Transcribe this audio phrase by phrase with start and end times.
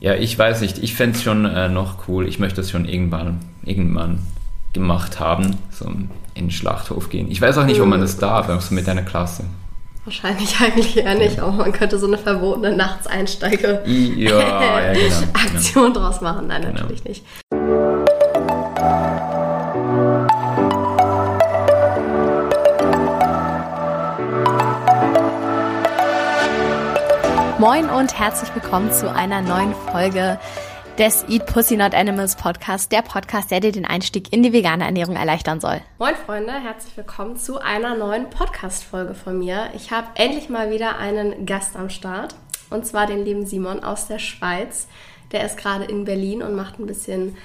[0.00, 0.78] Ja, ich weiß nicht.
[0.78, 2.28] Ich fände es schon äh, noch cool.
[2.28, 4.20] Ich möchte es schon irgendwann, irgendwann
[4.72, 7.30] gemacht haben, so in den Schlachthof gehen.
[7.30, 9.44] Ich weiß auch nicht, ob man das darf, so mit einer Klasse.
[10.04, 15.16] Wahrscheinlich eigentlich eher nicht, aber man könnte so eine verbotene Nachtseinsteige Ja, ja, genau.
[15.32, 16.46] Aktion draus machen.
[16.48, 16.74] Nein, Genau.
[16.74, 17.24] natürlich nicht.
[27.58, 30.38] Moin und herzlich willkommen zu einer neuen Folge
[30.98, 34.84] des Eat Pussy Not Animals Podcast, der Podcast, der dir den Einstieg in die vegane
[34.84, 35.80] Ernährung erleichtern soll.
[35.98, 39.70] Moin Freunde, herzlich willkommen zu einer neuen Podcast-Folge von mir.
[39.74, 42.34] Ich habe endlich mal wieder einen Gast am Start
[42.68, 44.86] und zwar den lieben Simon aus der Schweiz.
[45.32, 47.38] Der ist gerade in Berlin und macht ein bisschen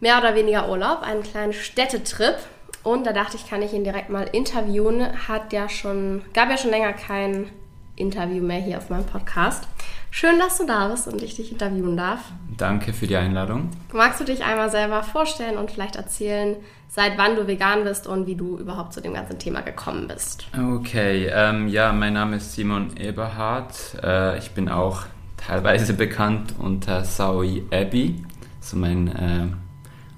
[0.00, 2.36] mehr oder weniger Urlaub, einen kleinen Städtetrip.
[2.84, 5.28] Und da dachte ich, kann ich ihn direkt mal interviewen.
[5.28, 7.50] Hat ja schon, gab ja schon länger kein
[7.96, 9.68] Interview mehr hier auf meinem Podcast.
[10.10, 12.20] Schön, dass du da bist und ich dich interviewen darf.
[12.56, 13.70] Danke für die Einladung.
[13.92, 16.56] Magst du dich einmal selber vorstellen und vielleicht erzählen,
[16.88, 20.46] seit wann du vegan bist und wie du überhaupt zu dem ganzen Thema gekommen bist?
[20.56, 23.96] Okay, ähm, ja, mein Name ist Simon Eberhardt.
[24.02, 25.04] Äh, ich bin auch
[25.38, 28.22] teilweise bekannt unter Saui Abbey,
[28.60, 29.46] so mein äh,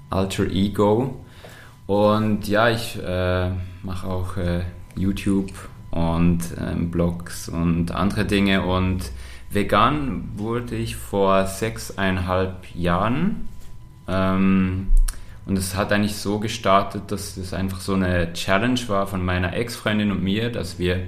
[0.09, 1.23] Alter Ego.
[1.87, 3.49] Und ja, ich äh,
[3.83, 4.61] mache auch äh,
[4.95, 5.51] YouTube
[5.95, 8.63] und ähm, Blogs und andere Dinge.
[8.63, 9.11] Und
[9.49, 13.47] vegan wurde ich vor sechseinhalb Jahren.
[14.07, 14.87] Ähm,
[15.45, 19.53] und es hat eigentlich so gestartet, dass es einfach so eine Challenge war von meiner
[19.53, 21.01] Ex-Freundin und mir, dass wir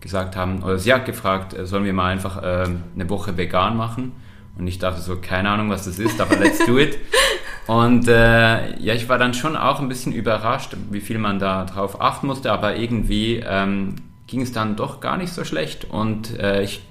[0.00, 3.76] gesagt haben, oder sie hat gefragt, äh, sollen wir mal einfach äh, eine Woche vegan
[3.76, 4.12] machen?
[4.58, 6.98] Und ich dachte so, keine Ahnung, was das ist, aber let's do it.
[7.68, 11.64] Und äh, ja, ich war dann schon auch ein bisschen überrascht, wie viel man da
[11.64, 13.94] drauf achten musste, aber irgendwie ähm,
[14.26, 15.84] ging es dann doch gar nicht so schlecht.
[15.84, 16.82] Und äh, ich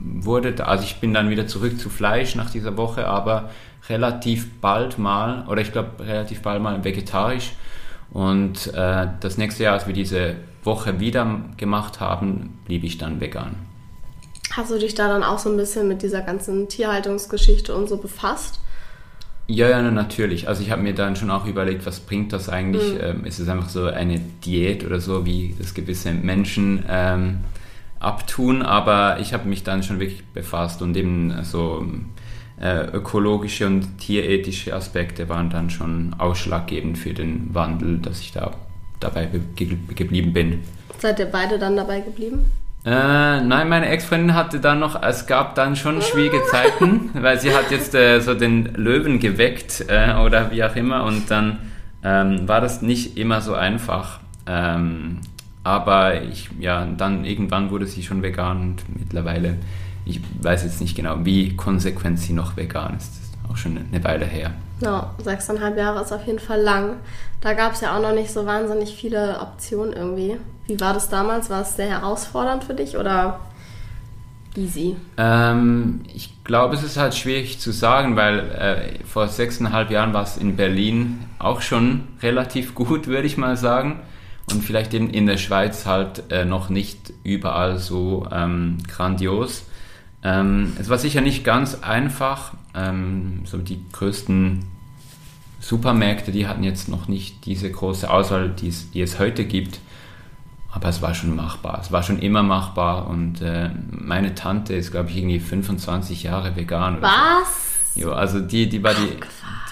[0.00, 3.50] wurde, da, also ich bin dann wieder zurück zu Fleisch nach dieser Woche, aber
[3.88, 7.52] relativ bald mal, oder ich glaube relativ bald mal vegetarisch.
[8.10, 13.20] Und äh, das nächste Jahr, als wir diese Woche wieder gemacht haben, blieb ich dann
[13.20, 13.54] vegan.
[14.52, 17.98] Hast du dich da dann auch so ein bisschen mit dieser ganzen Tierhaltungsgeschichte und so
[17.98, 18.60] befasst?
[19.50, 20.46] Ja, ja, na, natürlich.
[20.46, 22.94] Also ich habe mir dann schon auch überlegt, was bringt das eigentlich?
[23.02, 27.38] Ähm, ist es einfach so eine Diät oder so, wie das gewisse Menschen ähm,
[27.98, 28.62] abtun?
[28.62, 31.84] Aber ich habe mich dann schon wirklich befasst und eben so
[32.60, 38.52] äh, ökologische und tierethische Aspekte waren dann schon ausschlaggebend für den Wandel, dass ich da
[39.00, 40.60] dabei ge geblieben bin.
[40.98, 42.52] Seid ihr beide dann dabei geblieben?
[42.84, 47.54] Äh, nein, meine Ex-Freundin hatte dann noch, es gab dann schon schwierige Zeiten, weil sie
[47.54, 51.58] hat jetzt äh, so den Löwen geweckt äh, oder wie auch immer und dann
[52.02, 54.20] ähm, war das nicht immer so einfach.
[54.46, 55.18] Ähm,
[55.62, 59.56] aber ich, ja, dann irgendwann wurde sie schon vegan und mittlerweile,
[60.06, 63.10] ich weiß jetzt nicht genau, wie konsequent sie noch vegan ist.
[63.10, 64.52] Das ist auch schon eine Weile her.
[64.80, 66.94] Ja, sechseinhalb Jahre ist auf jeden Fall lang.
[67.42, 70.38] Da gab es ja auch noch nicht so wahnsinnig viele Optionen irgendwie.
[70.70, 71.50] Wie war das damals?
[71.50, 73.40] War es sehr herausfordernd für dich oder
[74.56, 74.94] easy?
[75.16, 80.22] Ähm, ich glaube, es ist halt schwierig zu sagen, weil äh, vor sechseinhalb Jahren war
[80.22, 83.98] es in Berlin auch schon relativ gut, würde ich mal sagen.
[84.52, 89.64] Und vielleicht eben in der Schweiz halt äh, noch nicht überall so ähm, grandios.
[90.22, 92.52] Ähm, es war sicher nicht ganz einfach.
[92.74, 94.64] Ähm, so die größten
[95.58, 99.80] Supermärkte, die hatten jetzt noch nicht diese große Auswahl, die es heute gibt.
[100.72, 101.80] Aber es war schon machbar.
[101.82, 103.08] Es war schon immer machbar.
[103.08, 106.98] Und äh, meine Tante ist, glaube ich, irgendwie 25 Jahre vegan.
[106.98, 107.94] Oder Was?
[107.94, 108.00] So.
[108.02, 109.18] Jo, also die, die war die,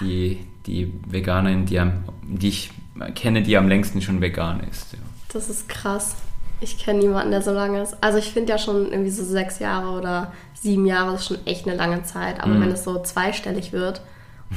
[0.01, 2.71] die, die Veganerin, die, am, die ich
[3.15, 4.91] kenne, die am längsten schon vegan ist.
[4.93, 4.99] Ja.
[5.31, 6.15] Das ist krass.
[6.59, 7.95] Ich kenne niemanden, der so lange ist.
[8.03, 11.65] Also ich finde ja schon irgendwie so sechs Jahre oder sieben Jahre ist schon echt
[11.65, 12.41] eine lange Zeit.
[12.43, 12.61] Aber Mhm.
[12.61, 14.01] wenn es so zweistellig wird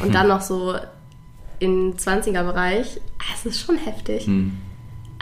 [0.00, 0.74] und dann noch so
[1.60, 3.00] im 20er-Bereich,
[3.32, 4.26] es ist schon heftig.
[4.26, 4.58] Hm.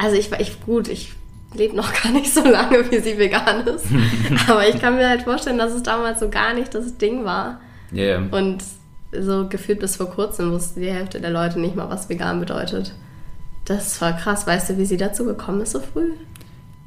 [0.01, 1.13] Also ich war ich gut, ich
[1.55, 3.87] lebe noch gar nicht so lange, wie sie vegan ist.
[4.49, 7.61] Aber ich kann mir halt vorstellen, dass es damals so gar nicht das Ding war.
[7.93, 8.19] Ja, ja.
[8.31, 8.65] Und
[9.13, 12.95] so gefühlt bis vor kurzem wusste die Hälfte der Leute nicht mal, was vegan bedeutet.
[13.65, 14.47] Das voll krass.
[14.47, 16.13] Weißt du, wie sie dazu gekommen ist so früh?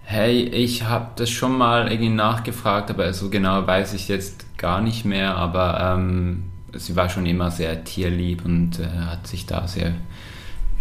[0.05, 4.81] Hey, ich habe das schon mal irgendwie nachgefragt, aber so genau weiß ich jetzt gar
[4.81, 5.35] nicht mehr.
[5.35, 6.43] Aber ähm,
[6.73, 9.93] sie war schon immer sehr tierlieb und äh, hat sich da sehr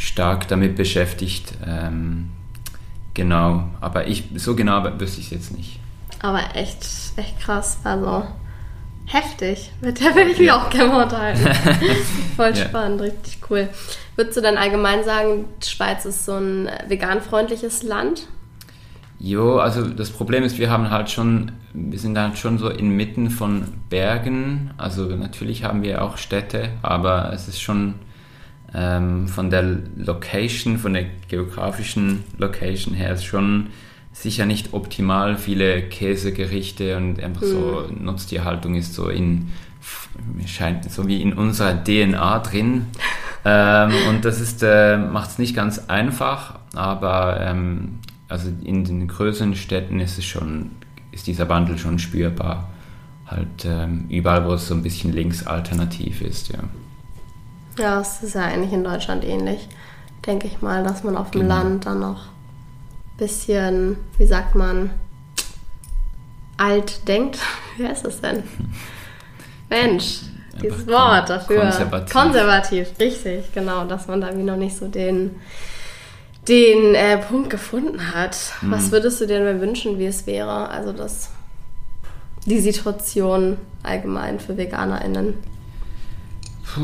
[0.03, 1.55] stark damit beschäftigt.
[1.67, 2.31] Ähm,
[3.15, 5.79] genau, aber ich so genau wüsste ich es jetzt nicht.
[6.21, 7.79] Aber echt, echt krass.
[7.85, 8.25] Also
[9.07, 9.71] heftig.
[9.81, 11.45] Mit der will ich mich auch gerne unterhalten.
[12.37, 12.57] Voll Ja.
[12.57, 13.69] spannend, richtig cool.
[14.17, 18.27] Würdest du dann allgemein sagen, die Schweiz ist so ein vegan-freundliches Land?
[19.19, 23.31] Jo, also das Problem ist, wir haben halt schon, wir sind halt schon so inmitten
[23.31, 24.73] von Bergen.
[24.79, 27.95] Also natürlich haben wir auch Städte, aber es ist schon
[28.75, 33.69] ähm, von der Location, von der geografischen Location her ist schon
[34.13, 35.37] sicher nicht optimal.
[35.37, 38.05] Viele Käsegerichte und einfach so mhm.
[38.05, 39.49] Nutztierhaltung ist so in
[40.47, 42.87] scheint so wie in unserer DNA drin.
[43.45, 47.99] ähm, und das ist äh, macht es nicht ganz einfach, aber ähm,
[48.29, 50.71] also in den größeren Städten ist es schon
[51.11, 52.71] ist dieser Wandel schon spürbar.
[53.27, 56.61] Halt ähm, überall, wo es so ein bisschen links alternativ ist, ja.
[57.79, 59.69] Ja, es ist ja eigentlich in Deutschland ähnlich,
[60.27, 61.57] denke ich mal, dass man auf dem genau.
[61.57, 64.91] Land dann noch ein bisschen, wie sagt man,
[66.57, 67.39] alt denkt.
[67.77, 68.43] Wie heißt das denn?
[69.71, 70.21] Mensch,
[70.63, 71.63] dieses Wort dafür.
[71.63, 72.13] Konservativ.
[72.13, 75.37] Konservativ, richtig, genau, dass man da wie noch nicht so den,
[76.47, 78.37] den äh, Punkt gefunden hat.
[78.61, 78.73] Mhm.
[78.73, 80.69] Was würdest du dir denn wünschen, wie es wäre?
[80.69, 81.31] Also das,
[82.45, 85.35] die Situation allgemein für VeganerInnen.
[86.75, 86.81] Puh,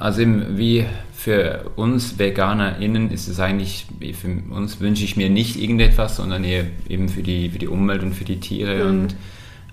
[0.00, 0.84] also eben wie
[1.14, 3.86] für uns VeganerInnen ist es eigentlich,
[4.20, 8.02] für uns wünsche ich mir nicht irgendetwas, sondern eher eben für die, für die Umwelt
[8.02, 8.82] und für die Tiere.
[8.82, 8.90] Mhm.
[8.90, 9.16] Und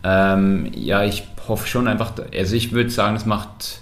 [0.04, 3.81] ähm, ja, ich hoffe schon einfach, also ich würde sagen, es macht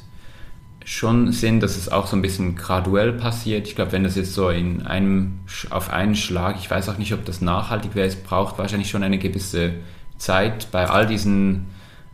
[0.86, 3.68] schon Sinn, dass es auch so ein bisschen graduell passiert.
[3.68, 5.40] Ich glaube, wenn das jetzt so in einem,
[5.70, 9.04] auf einen Schlag, ich weiß auch nicht, ob das nachhaltig wäre, es braucht wahrscheinlich schon
[9.04, 9.74] eine gewisse
[10.18, 11.66] Zeit bei all diesen,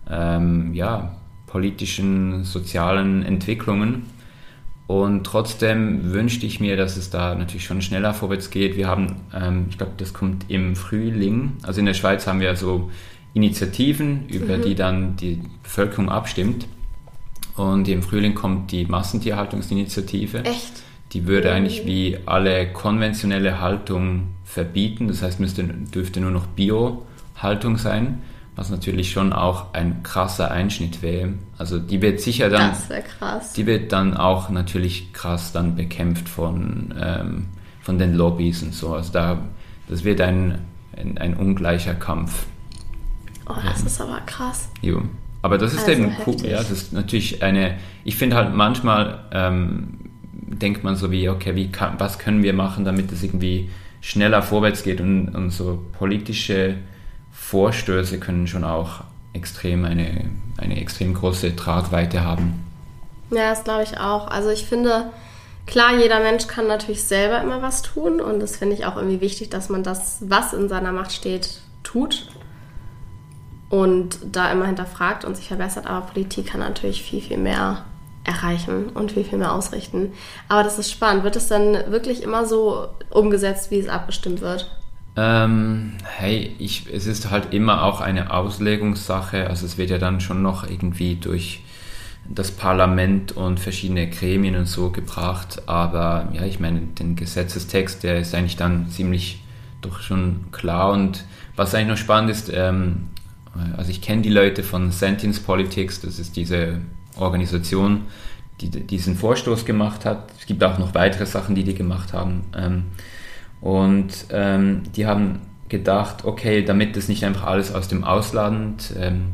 [0.09, 1.15] ähm, ja,
[1.53, 4.07] politischen, sozialen Entwicklungen.
[4.87, 8.75] Und trotzdem wünschte ich mir, dass es da natürlich schon schneller vorwärts geht.
[8.75, 11.53] Wir haben, ähm, ich glaube, das kommt im Frühling.
[11.61, 12.89] Also in der Schweiz haben wir so
[13.35, 14.61] Initiativen, über mhm.
[14.63, 16.67] die dann die Bevölkerung abstimmt.
[17.55, 20.43] Und im Frühling kommt die Massentierhaltungsinitiative.
[20.45, 20.81] Echt?
[21.11, 21.55] Die würde mhm.
[21.55, 25.07] eigentlich wie alle konventionelle Haltung verbieten.
[25.07, 28.23] Das heißt, müsste, dürfte nur noch Bio-Haltung sein
[28.55, 31.33] was natürlich schon auch ein krasser Einschnitt wäre.
[31.57, 33.53] Also die wird sicher dann, das krass.
[33.53, 37.45] die wird dann auch natürlich krass dann bekämpft von, ähm,
[37.81, 38.93] von den Lobbys und so.
[38.93, 39.39] Also da,
[39.89, 40.59] das wird ein,
[40.95, 42.45] ein, ein ungleicher Kampf.
[43.47, 43.87] Oh, das ja.
[43.87, 44.69] ist aber krass.
[44.81, 45.01] Jo.
[45.41, 46.35] Aber das ist also eben cool.
[46.45, 49.99] Ja, das ist natürlich eine, ich finde halt manchmal ähm,
[50.31, 54.41] denkt man so wie, okay, wie kann, was können wir machen, damit es irgendwie schneller
[54.41, 56.75] vorwärts geht und, und so politische
[57.53, 59.01] Vorstöße können schon auch
[59.33, 60.25] extrem eine,
[60.57, 62.65] eine extrem große Tragweite haben.
[63.29, 64.27] Ja, das glaube ich auch.
[64.27, 65.11] Also ich finde,
[65.67, 69.21] klar, jeder Mensch kann natürlich selber immer was tun und das finde ich auch irgendwie
[69.21, 72.27] wichtig, dass man das, was in seiner Macht steht, tut
[73.69, 75.85] und da immer hinterfragt und sich verbessert.
[75.85, 77.85] Aber Politik kann natürlich viel, viel mehr
[78.23, 80.13] erreichen und viel, viel mehr ausrichten.
[80.49, 81.23] Aber das ist spannend.
[81.23, 84.75] Wird es dann wirklich immer so umgesetzt, wie es abgestimmt wird?
[85.15, 89.47] Ähm, hey, ich, es ist halt immer auch eine Auslegungssache.
[89.47, 91.61] Also es wird ja dann schon noch irgendwie durch
[92.27, 95.63] das Parlament und verschiedene Gremien und so gebracht.
[95.67, 99.41] Aber ja, ich meine, den Gesetzestext, der ist eigentlich dann ziemlich
[99.81, 100.91] doch schon klar.
[100.91, 101.25] Und
[101.55, 103.09] was eigentlich noch spannend ist, ähm,
[103.77, 106.79] also ich kenne die Leute von Sentience Politics, das ist diese
[107.17, 108.01] Organisation,
[108.61, 110.31] die diesen Vorstoß gemacht hat.
[110.39, 112.45] Es gibt auch noch weitere Sachen, die die gemacht haben.
[112.57, 112.85] Ähm,
[113.63, 115.39] und ähm, die haben
[115.69, 119.27] gedacht, okay, damit das nicht einfach alles aus dem Ausland ähm,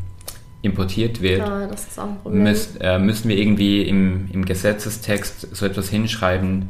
[0.61, 1.67] importiert wird, ja,
[2.29, 6.69] müß, äh, müssen wir irgendwie im, im Gesetzestext so etwas hinschreiben,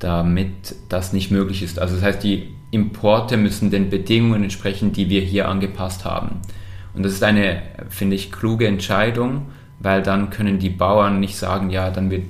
[0.00, 1.78] damit das nicht möglich ist.
[1.78, 6.42] Also das heißt, die Importe müssen den Bedingungen entsprechen, die wir hier angepasst haben.
[6.92, 9.46] Und das ist eine, finde ich, kluge Entscheidung,
[9.78, 12.24] weil dann können die Bauern nicht sagen, ja, dann wird,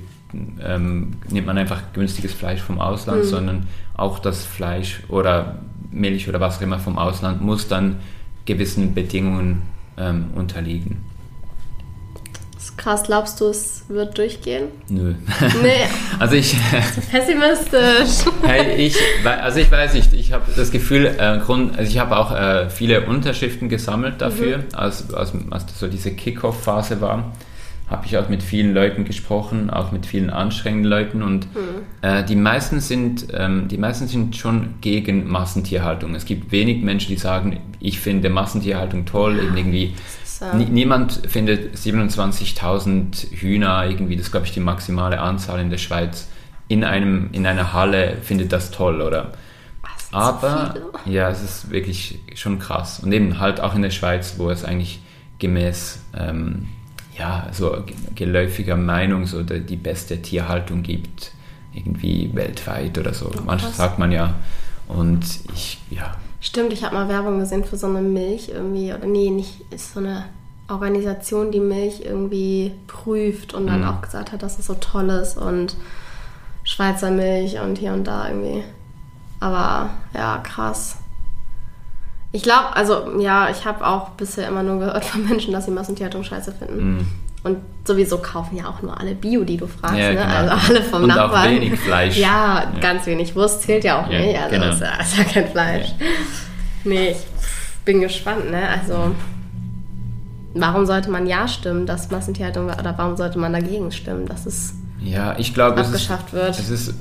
[0.63, 3.27] ähm, nimmt man einfach günstiges Fleisch vom Ausland, mhm.
[3.27, 3.67] sondern
[3.99, 5.59] auch das Fleisch oder
[5.91, 7.97] Milch oder was auch immer vom Ausland muss dann
[8.45, 9.63] gewissen Bedingungen
[9.97, 11.03] ähm, unterliegen.
[12.53, 13.03] Das ist krass.
[13.03, 14.67] Glaubst du, es wird durchgehen?
[14.89, 15.13] Nö.
[15.61, 15.69] Nee.
[16.19, 16.55] also ich.
[17.11, 18.25] pessimistisch.
[18.43, 20.13] hey, ich, also ich weiß nicht.
[20.13, 24.57] Ich habe das Gefühl, äh, Grund, also ich habe auch äh, viele Unterschriften gesammelt dafür,
[24.57, 24.63] mhm.
[24.73, 27.31] als, als, als so diese Kickoff-Phase war
[27.89, 31.59] habe ich auch mit vielen Leuten gesprochen, auch mit vielen anstrengenden Leuten und mhm.
[32.01, 36.13] äh, die meisten sind ähm, die meisten sind schon gegen Massentierhaltung.
[36.13, 40.45] Es gibt wenig Menschen, die sagen, ich finde Massentierhaltung toll, irgendwie so.
[40.55, 46.29] niemand findet 27.000 Hühner irgendwie, das ist glaube ich die maximale Anzahl in der Schweiz
[46.67, 49.31] in einem in einer Halle findet das toll oder
[50.11, 54.49] aber ja, es ist wirklich schon krass und eben halt auch in der Schweiz, wo
[54.49, 55.01] es eigentlich
[55.37, 56.67] gemäß ähm,
[57.19, 57.83] ja, so
[58.15, 61.31] geläufiger Meinung so die, die beste Tierhaltung gibt,
[61.73, 63.27] irgendwie weltweit oder so.
[63.27, 64.35] Oh, Manchmal sagt man ja.
[64.87, 66.15] Und ich, ja.
[66.39, 69.93] Stimmt, ich habe mal Werbung gesehen für so eine Milch irgendwie, oder nee, nicht, ist
[69.93, 70.25] so eine
[70.69, 73.87] Organisation, die Milch irgendwie prüft und dann mhm.
[73.87, 75.75] auch gesagt hat, dass es so toll ist und
[76.63, 78.63] Schweizer Milch und hier und da irgendwie.
[79.39, 80.98] Aber ja, krass.
[82.31, 85.71] Ich glaube, also ja, ich habe auch bisher immer nur gehört von Menschen, dass sie
[85.71, 86.97] Massentierhaltung scheiße finden.
[86.97, 87.07] Mm.
[87.41, 90.15] Und sowieso kaufen ja auch nur alle Bio, die du fragst, ja, ne?
[90.15, 90.53] Genau.
[90.53, 91.47] Also alle vom und Nachbarn.
[91.47, 92.17] Auch wenig Fleisch.
[92.17, 93.35] Ja, ja, ganz wenig.
[93.35, 94.37] Wurst zählt ja auch ja, nicht.
[94.37, 94.73] Also genau.
[94.73, 95.87] ist, ja, ist ja kein Fleisch.
[96.83, 97.17] Nee, ich
[97.85, 98.67] bin gespannt, ne?
[98.67, 99.15] Also
[100.53, 104.73] warum sollte man ja stimmen, dass Massentierhaltung oder warum sollte man dagegen stimmen, dass es
[105.01, 106.59] ja, ich glaube, abgeschafft es ist, wird?
[106.59, 106.93] Es ist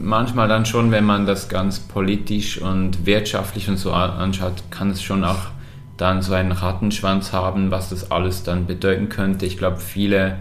[0.00, 5.02] manchmal dann schon, wenn man das ganz politisch und wirtschaftlich und so anschaut, kann es
[5.02, 5.50] schon auch
[5.96, 9.46] dann so einen Rattenschwanz haben, was das alles dann bedeuten könnte.
[9.46, 10.36] Ich glaube, viele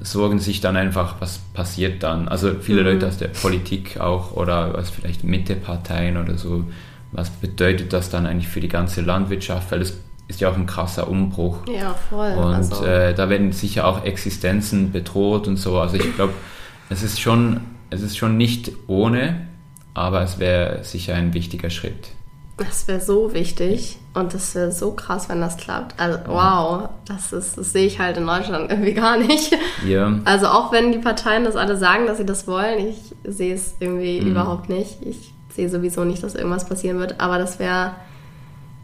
[0.00, 2.28] sorgen sich dann einfach, was passiert dann.
[2.28, 2.88] Also viele mhm.
[2.88, 6.64] Leute aus der Politik auch oder was vielleicht Mitteparteien oder so,
[7.12, 10.66] was bedeutet das dann eigentlich für die ganze Landwirtschaft, weil es ist ja auch ein
[10.66, 11.58] krasser Umbruch.
[11.66, 12.32] Ja, voll.
[12.32, 12.84] Und also.
[12.84, 15.78] äh, da werden sicher auch Existenzen bedroht und so.
[15.78, 16.32] Also ich glaube,
[16.88, 17.60] es ist schon
[17.92, 19.46] es ist schon nicht ohne,
[19.94, 22.08] aber es wäre sicher ein wichtiger Schritt.
[22.56, 25.98] Das wäre so wichtig und das wäre so krass, wenn das klappt.
[25.98, 29.56] Also wow, das, ist, das sehe ich halt in Deutschland irgendwie gar nicht.
[29.86, 30.20] Ja.
[30.24, 33.74] Also auch wenn die Parteien das alle sagen, dass sie das wollen, ich sehe es
[33.80, 34.30] irgendwie mhm.
[34.30, 34.98] überhaupt nicht.
[35.02, 37.92] Ich sehe sowieso nicht, dass irgendwas passieren wird, aber das wäre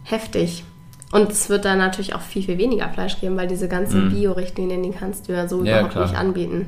[0.02, 0.64] heftig.
[1.12, 4.10] Und es wird dann natürlich auch viel, viel weniger Fleisch geben, weil diese ganzen mhm.
[4.10, 6.06] Bio-Richtlinien, die kannst du ja so ja, überhaupt klar.
[6.06, 6.66] nicht anbieten.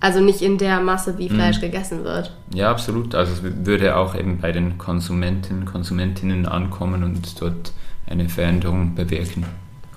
[0.00, 1.62] Also nicht in der Masse, wie Fleisch mhm.
[1.62, 2.32] gegessen wird.
[2.54, 3.14] Ja, absolut.
[3.14, 7.72] Also es würde auch eben bei den Konsumenten, Konsumentinnen ankommen und dort
[8.06, 9.44] eine Veränderung bewirken.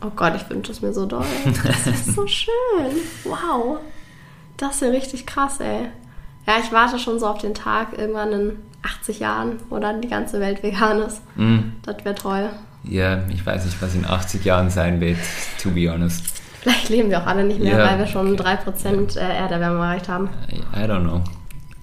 [0.04, 1.26] Oh Gott, ich wünsche es mir so doll.
[1.64, 2.52] Das ist so schön.
[3.24, 3.78] Wow.
[4.58, 5.90] Das ist ja richtig krass, ey.
[6.48, 10.08] Ja, ich warte schon so auf den Tag irgendwann in 80 Jahren, wo dann die
[10.08, 11.22] ganze Welt vegan ist.
[11.36, 11.60] Mm.
[11.84, 12.50] Das wäre toll.
[12.84, 15.20] Ja, ich weiß nicht, was in 80 Jahren sein wird,
[15.62, 16.41] to be honest.
[16.62, 18.56] Vielleicht leben wir auch alle nicht mehr, ja, weil wir schon okay.
[18.66, 19.22] 3% ja.
[19.22, 20.30] Äh, Erderwärmung erreicht haben.
[20.76, 21.16] I, don't know.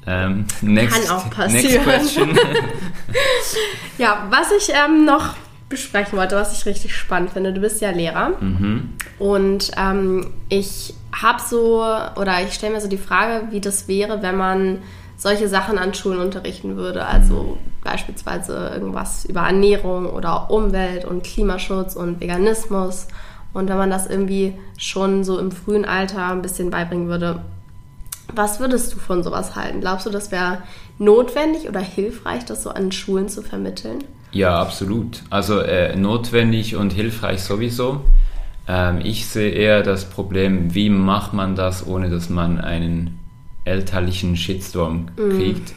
[0.07, 1.85] Um, ähm, next, Kann auch passieren.
[1.85, 2.39] Next question.
[3.99, 5.35] ja, was ich ähm, noch
[5.69, 7.53] besprechen wollte, was ich richtig spannend finde.
[7.53, 8.91] Du bist ja Lehrer mhm.
[9.19, 11.85] und ähm, ich habe so,
[12.17, 14.79] oder ich stelle mir so die Frage, wie das wäre, wenn man
[15.17, 17.05] solche Sachen an Schulen unterrichten würde.
[17.05, 23.09] Also beispielsweise irgendwas über Ernährung oder Umwelt und Klimaschutz und Veganismus
[23.52, 27.43] und wenn man das irgendwie schon so im frühen Alter ein bisschen beibringen würde,
[28.35, 29.81] was würdest du von sowas halten?
[29.81, 30.62] Glaubst du, das wäre
[30.99, 34.05] notwendig oder hilfreich, das so an Schulen zu vermitteln?
[34.33, 35.23] Ja, absolut.
[35.31, 38.02] Also äh, notwendig und hilfreich sowieso.
[38.67, 43.19] Ähm, ich sehe eher das Problem, wie macht man das, ohne dass man einen
[43.64, 45.38] elterlichen Shitstorm mhm.
[45.38, 45.71] kriegt.
[45.71, 45.75] Mm.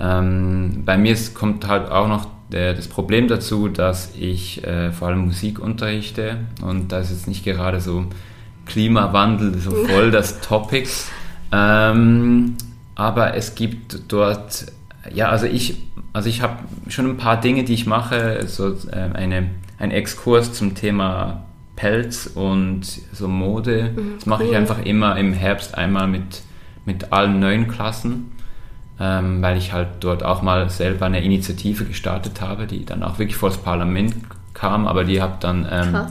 [0.00, 5.08] Ähm, bei mir kommt halt auch noch der, das Problem dazu, dass ich äh, vor
[5.08, 8.06] allem Musik unterrichte und da ist jetzt nicht gerade so
[8.66, 10.88] Klimawandel so voll das Topic.
[11.50, 12.56] Ähm,
[12.94, 14.66] aber es gibt dort,
[15.12, 15.76] ja, also ich,
[16.12, 20.52] also ich habe schon ein paar Dinge, die ich mache, so äh, eine, ein Exkurs
[20.52, 21.44] zum Thema
[21.76, 22.82] Pelz und
[23.12, 23.92] so Mode.
[23.94, 26.42] Mhm, das mache ich einfach immer im Herbst einmal mit,
[26.84, 28.31] mit allen neuen Klassen
[29.00, 33.18] ähm, weil ich halt dort auch mal selber eine Initiative gestartet habe, die dann auch
[33.18, 34.14] wirklich vor das Parlament
[34.54, 36.06] kam, aber die habe dann ähm,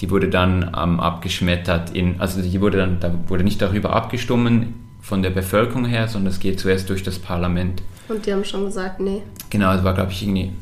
[0.00, 4.74] die wurde dann ähm, abgeschmettert in, also die wurde dann, da wurde nicht darüber abgestimmt
[5.00, 7.82] von der Bevölkerung her, sondern es geht zuerst durch das Parlament.
[8.08, 9.22] Und die haben schon gesagt, nee.
[9.50, 10.52] Genau, es war glaube ich irgendwie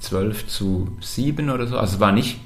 [0.00, 2.40] 12 zu 7 oder so, also es war nicht,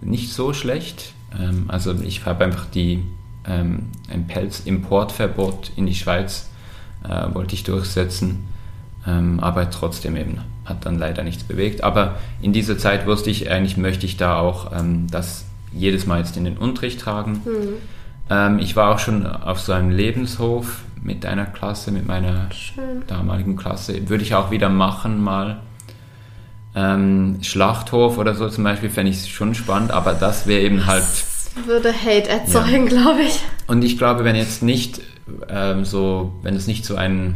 [0.00, 1.12] nicht so schlecht.
[1.38, 3.04] Ähm, also ich habe einfach die,
[3.46, 6.50] ähm, ein Pelzimportverbot in die Schweiz
[7.04, 8.46] äh, wollte ich durchsetzen,
[9.06, 11.84] ähm, aber trotzdem eben hat dann leider nichts bewegt.
[11.84, 16.18] Aber in dieser Zeit wusste ich, eigentlich möchte ich da auch ähm, das jedes Mal
[16.18, 17.42] jetzt in den Unterricht tragen.
[17.44, 17.68] Mhm.
[18.28, 23.04] Ähm, ich war auch schon auf so einem Lebenshof mit einer Klasse, mit meiner Schön.
[23.06, 24.08] damaligen Klasse.
[24.08, 25.58] Würde ich auch wieder machen mal.
[26.74, 31.02] Ähm, Schlachthof oder so zum Beispiel fände ich schon spannend, aber das wäre eben halt.
[31.02, 32.88] Das würde Hate erzeugen, ja.
[32.88, 33.40] glaube ich.
[33.66, 35.00] Und ich glaube, wenn jetzt nicht
[35.48, 37.34] ähm, so, wenn es nicht so ein,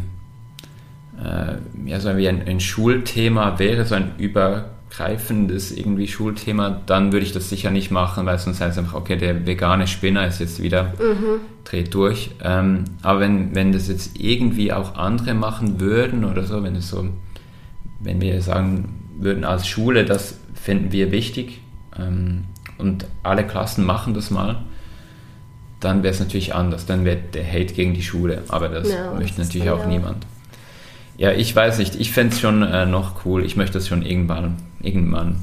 [1.23, 7.27] äh, ja, so wie ein, ein, Schulthema wäre, so ein übergreifendes irgendwie Schulthema, dann würde
[7.27, 10.41] ich das sicher nicht machen, weil sonst heißt es einfach, okay, der vegane Spinner ist
[10.41, 11.41] jetzt wieder, mhm.
[11.65, 12.31] dreht durch.
[12.43, 16.89] Ähm, aber wenn, wenn das jetzt irgendwie auch andere machen würden oder so, wenn es
[16.89, 17.07] so,
[17.99, 21.61] wenn wir sagen würden als Schule, das finden wir wichtig
[21.99, 22.45] ähm,
[22.79, 24.63] und alle Klassen machen das mal,
[25.81, 26.87] dann wäre es natürlich anders.
[26.87, 28.45] Dann wäre der Hate gegen die Schule.
[28.49, 29.87] Aber das ja, möchte natürlich auch ja.
[29.87, 30.27] niemand.
[31.17, 31.97] Ja, ich weiß nicht.
[31.97, 33.45] Ich fände es schon äh, noch cool.
[33.45, 35.37] Ich möchte das schon irgendwann, irgendwann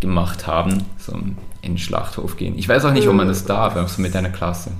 [0.00, 2.56] gemacht haben, so in den Schlachthof gehen.
[2.56, 4.72] Ich weiß auch nicht, ob man das darf, so mit einer Klasse.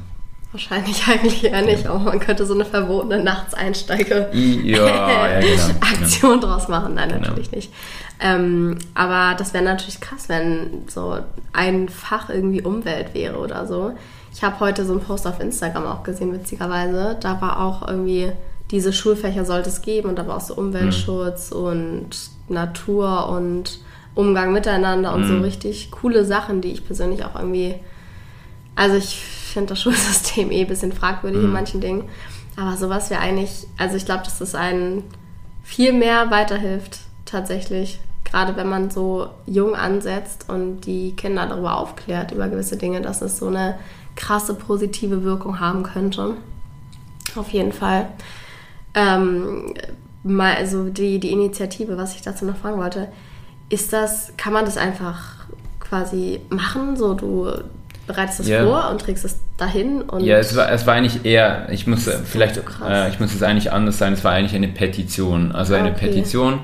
[0.52, 6.40] Wahrscheinlich eigentlich eher nicht, aber man könnte so eine verbotene Nachtseinsteige ja, ja, genau, Aktion
[6.40, 6.52] genau.
[6.52, 6.94] draus machen.
[6.94, 7.20] Nein, genau.
[7.20, 7.72] natürlich nicht.
[8.18, 11.18] Ähm, aber das wäre natürlich krass, wenn so
[11.52, 13.92] ein Fach irgendwie Umwelt wäre oder so.
[14.32, 17.16] Ich habe heute so einen Post auf Instagram auch gesehen, witzigerweise.
[17.20, 18.32] Da war auch irgendwie,
[18.70, 21.56] diese Schulfächer sollte es geben und da war auch so Umweltschutz mhm.
[21.56, 22.10] und
[22.48, 23.80] Natur und
[24.14, 25.28] Umgang miteinander und mhm.
[25.28, 27.76] so richtig coole Sachen, die ich persönlich auch irgendwie.
[28.76, 31.46] Also ich finde das Schulsystem eh ein bisschen fragwürdig mhm.
[31.46, 32.08] in manchen Dingen.
[32.56, 35.04] Aber sowas wäre eigentlich, also ich glaube, dass das einen
[35.62, 38.00] viel mehr weiterhilft, tatsächlich.
[38.24, 43.22] Gerade wenn man so jung ansetzt und die Kinder darüber aufklärt, über gewisse Dinge, dass
[43.22, 43.78] es so eine
[44.16, 46.34] krasse positive Wirkung haben könnte.
[47.36, 48.08] Auf jeden Fall.
[48.94, 49.74] Ähm,
[50.22, 53.08] mal, also die, die Initiative, was ich dazu noch fragen wollte,
[53.68, 55.46] ist das, kann man das einfach
[55.78, 56.96] quasi machen?
[56.96, 57.50] So, du
[58.06, 58.64] bereitest es ja.
[58.64, 60.22] vor und trägst es dahin und.
[60.22, 63.42] Ja, es war, es war eigentlich eher, ich muss vielleicht, so äh, ich muss es
[63.42, 65.52] eigentlich anders sein, es war eigentlich eine Petition.
[65.52, 66.08] Also eine okay.
[66.08, 66.60] Petition,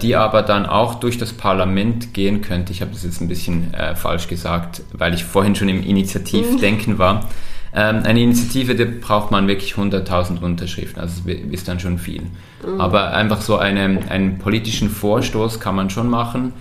[0.00, 2.72] die aber dann auch durch das Parlament gehen könnte.
[2.72, 6.94] Ich habe das jetzt ein bisschen äh, falsch gesagt, weil ich vorhin schon im Initiativdenken
[6.94, 6.98] mhm.
[6.98, 7.28] war.
[7.74, 12.22] Ähm, eine Initiative, da braucht man wirklich 100.000 Unterschriften, also ist dann schon viel.
[12.22, 12.80] Mhm.
[12.80, 16.54] Aber einfach so eine, einen politischen Vorstoß kann man schon machen,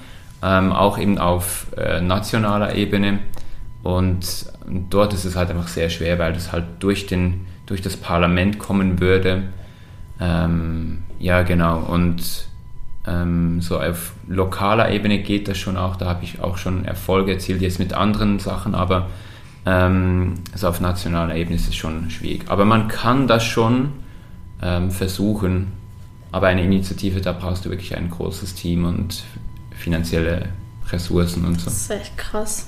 [0.44, 3.20] ähm, auch eben auf äh, nationaler Ebene.
[3.82, 4.48] Und
[4.90, 8.60] dort ist es halt einfach sehr schwer, weil das halt durch, den, durch das Parlament
[8.60, 9.44] kommen würde.
[10.20, 11.80] Ähm, ja, genau.
[11.80, 12.48] Und
[13.08, 15.96] ähm, so auf lokaler Ebene geht das schon auch.
[15.96, 19.08] Da habe ich auch schon Erfolge erzielt, jetzt mit anderen Sachen, aber
[19.66, 22.46] ähm, also auf nationaler Ebene ist es schon schwierig.
[22.48, 23.94] Aber man kann das schon
[24.62, 25.72] ähm, versuchen.
[26.32, 29.24] Aber eine Initiative, da brauchst du wirklich ein großes Team und
[29.72, 30.50] finanzielle
[30.90, 31.66] Ressourcen und so.
[31.66, 32.68] Das ist echt krass.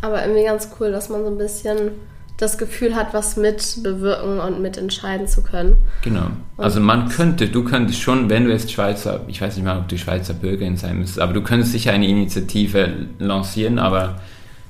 [0.00, 1.92] Aber irgendwie ganz cool, dass man so ein bisschen
[2.38, 5.76] das Gefühl hat, was mit bewirken und mitentscheiden zu können.
[6.02, 6.28] Genau.
[6.56, 9.88] Also man könnte, du könntest schon, wenn du jetzt Schweizer, ich weiß nicht mal, ob
[9.88, 14.20] du Schweizer Bürgerin sein müsstest, aber du könntest sicher eine Initiative lancieren, aber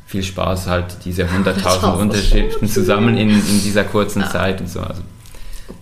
[0.07, 4.31] viel Spaß halt diese 100.000 Unterschriften zu sammeln in, in dieser kurzen ja.
[4.31, 4.81] Zeit und so.
[4.81, 5.03] Also,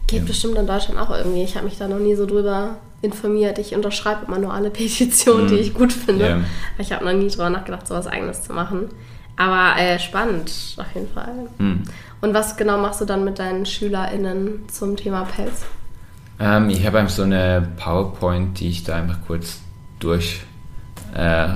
[0.08, 0.24] Geht ja.
[0.26, 1.44] bestimmt in Deutschland auch irgendwie.
[1.44, 3.60] Ich habe mich da noch nie so drüber informiert.
[3.60, 5.48] Ich unterschreibe immer nur alle Petitionen, mhm.
[5.50, 6.28] die ich gut finde.
[6.28, 6.40] Ja.
[6.78, 8.88] Ich habe noch nie drüber nachgedacht, so was Eigenes zu machen.
[9.36, 11.48] Aber äh, spannend, auf jeden Fall.
[11.58, 11.82] Mhm.
[12.20, 15.66] Und was genau machst du dann mit deinen SchülerInnen zum Thema Pelz?
[16.40, 19.60] Ähm, ich habe einfach so eine PowerPoint, die ich da einfach kurz
[20.00, 20.40] durch.
[21.14, 21.48] Äh,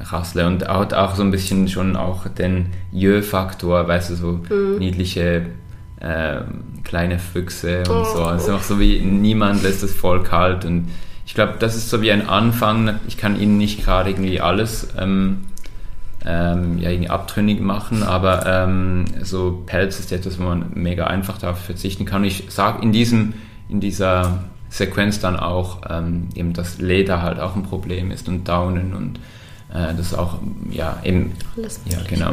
[0.00, 4.78] rassle und hat auch so ein bisschen schon auch den Jö-Faktor, weißt du, so mhm.
[4.78, 5.46] niedliche
[6.00, 6.40] äh,
[6.84, 8.04] kleine Füchse und oh.
[8.04, 8.24] so.
[8.24, 10.88] Also auch so wie niemand lässt das voll kalt und
[11.24, 13.00] ich glaube, das ist so wie ein Anfang.
[13.08, 15.46] Ich kann ihnen nicht gerade irgendwie alles ähm,
[16.26, 21.38] ähm, ja, irgendwie abtrünnig machen, aber ähm, so Pelz ist etwas, wo man mega einfach
[21.38, 22.22] darauf verzichten kann.
[22.22, 23.34] Und ich sage in diesem,
[23.68, 28.48] in dieser Sequenz dann auch ähm, eben, dass Leder halt auch ein Problem ist und
[28.48, 29.20] Daunen und
[29.72, 30.38] äh, das auch,
[30.70, 31.34] ja, eben.
[31.56, 32.32] Alles ja, genau.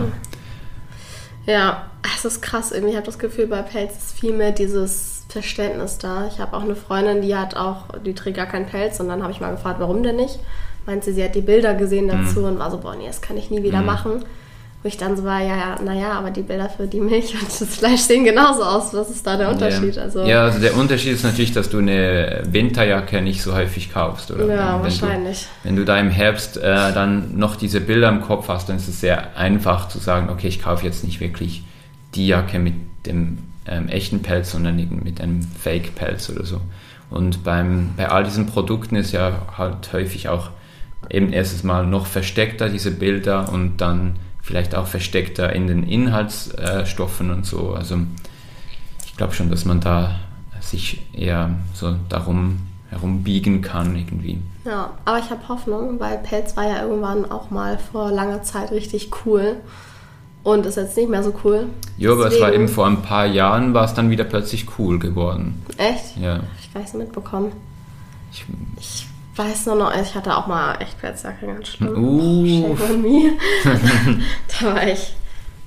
[1.45, 1.83] Ja,
[2.15, 2.71] es ist krass.
[2.71, 6.27] Irgendwie habe ich das Gefühl, bei Pelz ist viel mehr dieses Verständnis da.
[6.27, 9.21] Ich habe auch eine Freundin, die hat auch, die trägt gar keinen Pelz und dann
[9.21, 10.39] habe ich mal gefragt, warum denn nicht?
[10.85, 12.45] Meinte sie, sie hat die Bilder gesehen dazu mhm.
[12.45, 13.85] und war so, boah, nee, das kann ich nie wieder mhm.
[13.85, 14.25] machen.
[14.81, 17.47] Wo ich dann so war, ja, ja, naja, aber die Bilder für die Milch und
[17.47, 18.93] das Fleisch sehen genauso aus.
[18.93, 19.95] Was ist da der Unterschied?
[19.95, 20.01] Ja.
[20.01, 24.31] Also, ja, also der Unterschied ist natürlich, dass du eine Winterjacke nicht so häufig kaufst.
[24.31, 24.45] Oder?
[24.45, 25.41] Ja, wenn wahrscheinlich.
[25.41, 28.75] Du, wenn du da im Herbst äh, dann noch diese Bilder im Kopf hast, dann
[28.75, 31.63] ist es sehr einfach zu sagen, okay, ich kaufe jetzt nicht wirklich
[32.15, 32.73] die Jacke mit
[33.05, 36.59] dem ähm, echten Pelz, sondern mit einem Fake-Pelz oder so.
[37.09, 40.49] Und beim, bei all diesen Produkten ist ja halt häufig auch
[41.09, 47.31] eben erstes Mal noch versteckter diese Bilder und dann vielleicht auch versteckter in den Inhaltsstoffen
[47.31, 47.73] und so.
[47.73, 47.97] Also
[49.05, 50.19] ich glaube schon, dass man da
[50.59, 54.39] sich eher so darum herumbiegen kann irgendwie.
[54.65, 58.71] Ja, aber ich habe Hoffnung, weil Pelz war ja irgendwann auch mal vor langer Zeit
[58.71, 59.57] richtig cool
[60.43, 61.67] und ist jetzt nicht mehr so cool.
[61.97, 64.99] Ja, aber es war eben vor ein paar Jahren war es dann wieder plötzlich cool
[64.99, 65.63] geworden.
[65.77, 66.17] Echt?
[66.17, 66.35] Ja.
[66.35, 67.51] Hab ich gar nicht so mitbekommen.
[68.31, 68.45] Ich,
[68.79, 72.03] ich weiß nur noch, ich hatte auch mal echt Pelzjacke ganz schlimm.
[72.03, 72.75] Uh.
[74.59, 75.15] da war ich,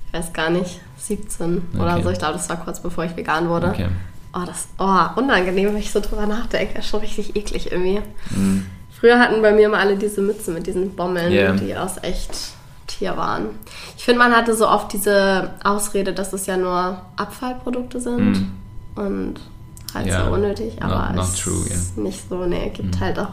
[0.06, 1.82] ich weiß gar nicht, 17 okay.
[1.82, 2.10] oder so.
[2.10, 3.68] Ich glaube, das war kurz bevor ich vegan wurde.
[3.68, 3.88] Okay.
[4.34, 6.74] Oh, das, oh, unangenehm, wenn ich so drüber nachdenke.
[6.74, 8.00] Das ist schon richtig eklig irgendwie.
[8.30, 8.66] Mm.
[8.90, 11.52] Früher hatten bei mir mal alle diese Mützen mit diesen Bommeln, yeah.
[11.52, 12.30] die aus echt
[12.86, 13.50] Tier waren.
[13.96, 18.32] Ich finde, man hatte so oft diese Ausrede, dass es ja nur Abfallprodukte sind.
[18.32, 19.00] Mm.
[19.00, 19.40] Und
[19.94, 23.00] halt ja, so unnötig, aber not, not es true, ist nicht so, ne, gibt mhm.
[23.00, 23.28] halt auch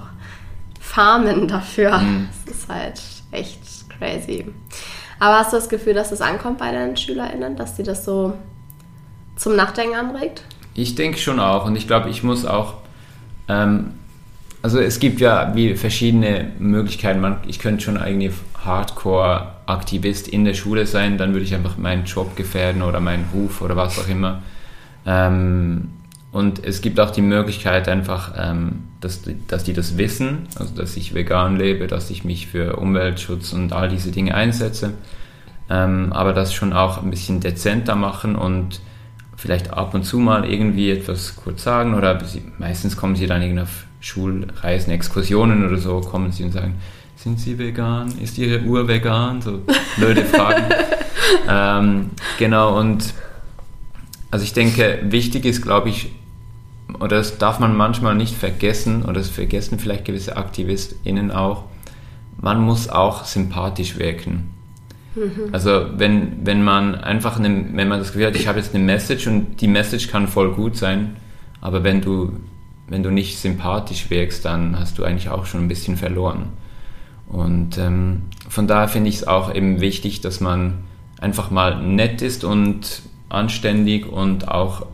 [0.94, 1.98] Farmen dafür.
[1.98, 2.30] Mhm.
[2.46, 3.02] Es ist halt
[3.32, 3.60] echt
[3.98, 4.46] crazy.
[5.20, 8.34] Aber hast du das Gefühl, dass es ankommt bei deinen SchülerInnen, dass die das so
[9.36, 10.44] zum Nachdenken anregt?
[10.76, 12.76] Ich denke schon auch und ich glaube, ich muss auch,
[13.48, 13.94] ähm,
[14.62, 17.22] also es gibt ja wie verschiedene Möglichkeiten.
[17.22, 22.06] Man, ich könnte schon eigentlich Hardcore-Aktivist in der Schule sein, dann würde ich einfach meinen
[22.06, 24.44] Job gefährden oder meinen Ruf oder was auch immer.
[25.06, 25.90] Ähm,
[26.32, 30.74] und es gibt auch die Möglichkeit einfach, ähm, dass, die, dass die das wissen, also
[30.74, 34.94] dass ich vegan lebe, dass ich mich für Umweltschutz und all diese Dinge einsetze,
[35.70, 38.82] ähm, aber das schon auch ein bisschen dezenter machen und
[39.36, 43.42] vielleicht ab und zu mal irgendwie etwas kurz sagen oder sie, meistens kommen sie dann
[43.42, 46.76] irgendwie auf Schulreisen, Exkursionen oder so, kommen sie und sagen,
[47.16, 48.14] sind Sie vegan?
[48.20, 49.42] Ist Ihre Uhr vegan?
[49.42, 49.62] So
[49.96, 50.66] blöde Fragen.
[51.48, 53.14] ähm, genau, und
[54.30, 56.12] also ich denke, wichtig ist, glaube ich,
[57.00, 61.66] oder das darf man manchmal nicht vergessen, oder das vergessen vielleicht gewisse AktivistInnen auch,
[62.42, 64.52] man muss auch sympathisch wirken.
[65.16, 65.50] Mhm.
[65.52, 68.84] Also wenn, wenn man einfach, eine, wenn man das Gefühl hat, ich habe jetzt eine
[68.84, 71.16] Message und die Message kann voll gut sein,
[71.62, 72.34] aber wenn du,
[72.88, 76.48] wenn du nicht sympathisch wirkst, dann hast du eigentlich auch schon ein bisschen verloren.
[77.28, 80.84] Und ähm, von daher finde ich es auch eben wichtig, dass man
[81.20, 84.86] einfach mal nett ist und anständig und auch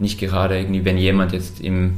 [0.00, 1.94] nicht gerade irgendwie, wenn jemand jetzt im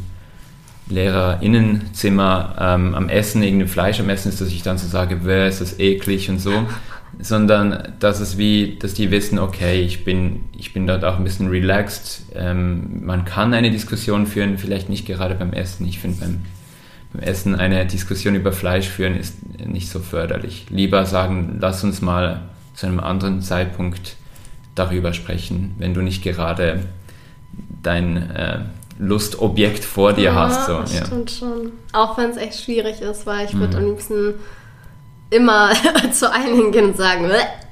[0.89, 5.47] Lehrerinnenzimmer ähm, am Essen, irgendwie Fleisch am Essen ist, dass ich dann so sage, wer
[5.47, 6.29] ist das eklig?
[6.29, 6.53] und so,
[7.21, 11.25] sondern dass es wie, dass die wissen, okay, ich bin, ich bin dort auch ein
[11.25, 16.21] bisschen relaxed, ähm, man kann eine Diskussion führen, vielleicht nicht gerade beim Essen, ich finde
[16.21, 16.43] beim,
[17.13, 19.37] beim Essen eine Diskussion über Fleisch führen ist
[19.67, 20.67] nicht so förderlich.
[20.71, 22.43] Lieber sagen, lass uns mal
[22.75, 24.17] zu einem anderen Zeitpunkt
[24.75, 26.81] darüber sprechen, wenn du nicht gerade
[27.83, 28.61] dein äh,
[28.99, 30.67] Lustobjekt vor dir ja, hast.
[30.67, 30.79] So.
[30.79, 31.07] Das ja.
[31.07, 31.73] stimmt schon.
[31.93, 33.61] Auch wenn es echt schwierig ist, weil ich mhm.
[33.61, 34.35] würde am liebsten
[35.31, 35.71] immer
[36.13, 37.31] zu einigen gehen und sagen,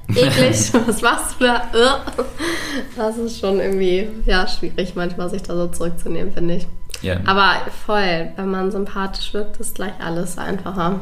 [0.09, 2.01] eklig, was machst du da?
[2.95, 6.67] Das ist schon irgendwie ja, schwierig, manchmal sich da so zurückzunehmen, finde ich.
[7.01, 7.17] Ja.
[7.25, 7.53] Aber
[7.85, 11.01] voll, wenn man sympathisch wirkt, ist gleich alles einfacher,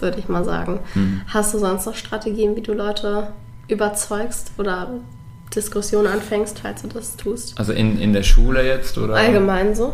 [0.00, 0.80] würde ich mal sagen.
[0.94, 1.22] Mhm.
[1.28, 3.28] Hast du sonst noch Strategien, wie du Leute
[3.68, 4.88] überzeugst oder
[5.58, 7.58] Diskussion anfängst, falls du das tust.
[7.58, 9.14] Also in, in der Schule jetzt oder?
[9.14, 9.92] Allgemein so.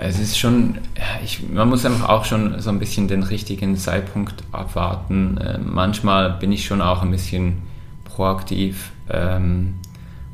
[0.00, 0.78] Es ist schon,
[1.24, 5.38] ich, man muss einfach auch schon so ein bisschen den richtigen Zeitpunkt abwarten.
[5.38, 7.62] Äh, manchmal bin ich schon auch ein bisschen
[8.04, 9.74] proaktiv ähm,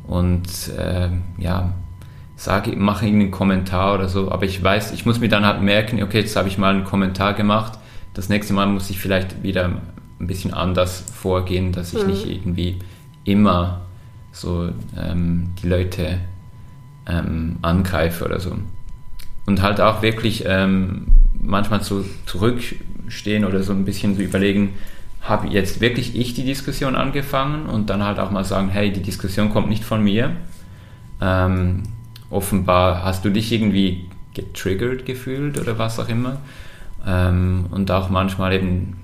[0.06, 1.72] und äh, ja,
[2.36, 6.02] sage, mache irgendeinen Kommentar oder so, aber ich weiß, ich muss mir dann halt merken,
[6.02, 7.78] okay, jetzt habe ich mal einen Kommentar gemacht,
[8.12, 9.70] das nächste Mal muss ich vielleicht wieder
[10.20, 12.10] ein bisschen anders vorgehen, dass ich mhm.
[12.10, 12.78] nicht irgendwie
[13.24, 13.82] immer
[14.32, 16.18] so ähm, die Leute
[17.06, 18.56] ähm, angreife oder so.
[19.46, 24.74] Und halt auch wirklich ähm, manchmal so zurückstehen oder so ein bisschen so überlegen,
[25.22, 29.02] habe jetzt wirklich ich die Diskussion angefangen und dann halt auch mal sagen, hey, die
[29.02, 30.32] Diskussion kommt nicht von mir.
[31.20, 31.84] Ähm,
[32.30, 36.38] offenbar hast du dich irgendwie getriggert gefühlt oder was auch immer.
[37.06, 38.96] Ähm, und auch manchmal eben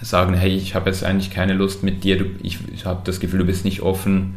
[0.00, 3.20] sagen, hey, ich habe jetzt eigentlich keine Lust mit dir, du, ich, ich habe das
[3.20, 4.36] Gefühl, du bist nicht offen.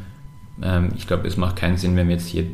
[0.61, 2.45] Ähm, ich glaube, es macht keinen Sinn, wenn wir jetzt hier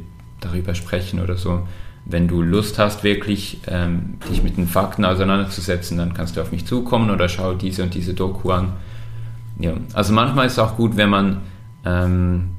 [0.41, 1.67] darüber sprechen oder so.
[2.05, 6.51] Wenn du Lust hast, wirklich ähm, dich mit den Fakten auseinanderzusetzen, dann kannst du auf
[6.51, 8.73] mich zukommen oder schau diese und diese Doku an.
[9.59, 11.41] Ja, also manchmal ist es auch gut, wenn man
[11.85, 12.49] ähm,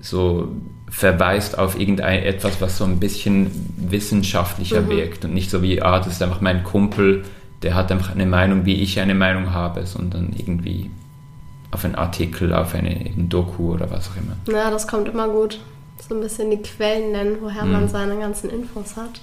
[0.00, 0.48] so
[0.88, 4.88] verweist auf irgendetwas, was so ein bisschen wissenschaftlicher mhm.
[4.90, 7.24] wirkt und nicht so wie, ah, das ist einfach mein Kumpel,
[7.62, 10.90] der hat einfach eine Meinung, wie ich eine Meinung habe, sondern irgendwie
[11.70, 14.36] auf einen Artikel, auf eine, eine Doku oder was auch immer.
[14.56, 15.60] Ja, das kommt immer gut.
[16.06, 17.72] So ein bisschen die Quellen nennen, woher mhm.
[17.72, 19.20] man seine ganzen Infos hat.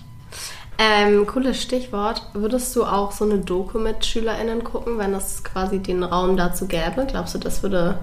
[0.82, 2.22] Ähm, cooles Stichwort.
[2.34, 6.68] Würdest du auch so eine Doku mit SchülerInnen gucken, wenn das quasi den Raum dazu
[6.68, 7.06] gäbe?
[7.06, 8.00] Glaubst du, das würde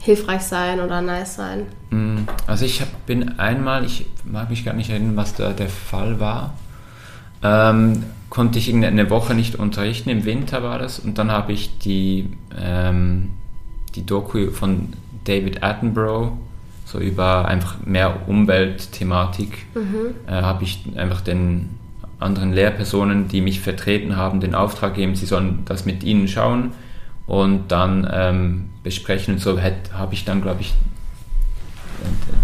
[0.00, 1.66] hilfreich sein oder nice sein?
[1.90, 2.28] Mhm.
[2.46, 6.20] Also ich hab, bin einmal, ich mag mich gar nicht erinnern, was da der Fall
[6.20, 6.52] war.
[7.42, 11.78] Ähm, konnte ich eine Woche nicht unterrichten, im Winter war das, und dann habe ich
[11.78, 13.30] die, ähm,
[13.94, 14.92] die Doku von
[15.24, 16.32] David Attenborough,
[16.84, 20.14] so über einfach mehr Umweltthematik, mhm.
[20.26, 21.70] äh, habe ich einfach den
[22.18, 26.72] anderen Lehrpersonen, die mich vertreten haben, den Auftrag gegeben, sie sollen das mit ihnen schauen
[27.26, 30.74] und dann ähm, besprechen und so habe ich dann, glaube ich,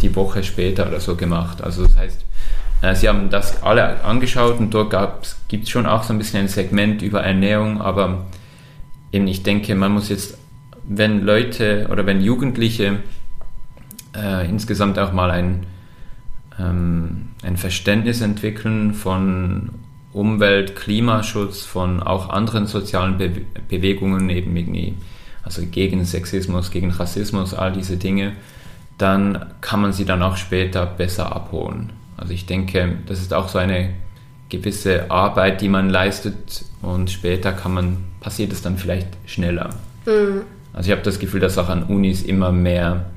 [0.01, 1.63] die Woche später oder so gemacht.
[1.63, 2.25] Also das heißt,
[2.95, 6.49] sie haben das alle angeschaut und dort gibt es schon auch so ein bisschen ein
[6.49, 8.27] Segment über Ernährung, aber
[9.13, 10.37] eben ich denke, man muss jetzt,
[10.83, 12.99] wenn Leute oder wenn Jugendliche
[14.17, 15.67] äh, insgesamt auch mal ein,
[16.59, 19.71] ähm, ein Verständnis entwickeln von
[20.13, 23.31] Umwelt, Klimaschutz, von auch anderen sozialen Be
[23.69, 24.95] Bewegungen, eben irgendwie,
[25.43, 28.33] also gegen Sexismus, gegen Rassismus, all diese Dinge,
[28.99, 31.93] dann kann man sie dann auch später besser abholen.
[32.23, 33.95] Also ich denke, das ist auch so eine
[34.49, 39.71] gewisse Arbeit, die man leistet und später kann man, passiert es dann vielleicht schneller.
[40.07, 40.43] Mhm.
[40.73, 43.11] Also ich habe das Gefühl, dass auch an Unis immer mehr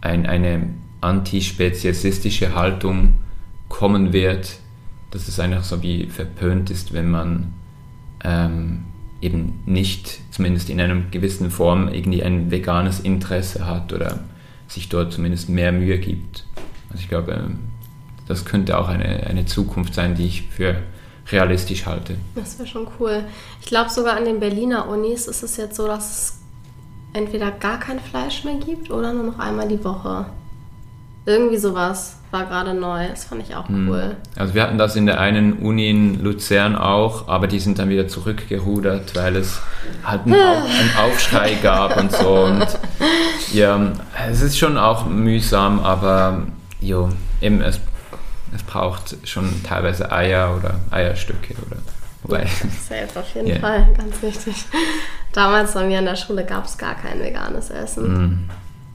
[0.00, 3.14] ein, eine antispeziesistische Haltung
[3.68, 4.56] kommen wird,
[5.12, 7.52] dass es einfach so wie verpönt ist, wenn man
[8.24, 8.80] ähm,
[9.20, 14.18] eben nicht, zumindest in einer gewissen Form, irgendwie ein veganes Interesse hat oder
[14.66, 16.44] sich dort zumindest mehr Mühe gibt.
[16.90, 17.58] Also ich glaube, ähm,
[18.28, 20.76] das könnte auch eine, eine Zukunft sein, die ich für
[21.30, 22.16] realistisch halte.
[22.34, 23.24] Das wäre schon cool.
[23.60, 26.38] Ich glaube sogar an den Berliner Unis ist es jetzt so, dass es
[27.12, 30.26] entweder gar kein Fleisch mehr gibt oder nur noch einmal die Woche.
[31.26, 33.08] Irgendwie sowas war gerade neu.
[33.08, 33.88] Das fand ich auch hm.
[33.88, 34.16] cool.
[34.36, 37.88] Also wir hatten das in der einen Uni in Luzern auch, aber die sind dann
[37.88, 39.60] wieder zurückgerudert, weil es
[40.04, 42.44] halt einen, einen Aufschrei gab und so.
[42.44, 42.66] Und
[43.52, 43.92] ja,
[44.30, 46.46] es ist schon auch mühsam, aber
[46.80, 47.10] jo,
[47.40, 47.80] eben es,
[48.54, 51.78] es braucht schon teilweise Eier oder Eierstücke oder
[52.22, 52.46] Wobei.
[52.88, 53.58] Safe, auf jeden yeah.
[53.58, 54.66] Fall, ganz wichtig.
[55.32, 58.12] Damals bei mir in der Schule gab es gar kein veganes Essen.
[58.12, 58.50] Mm.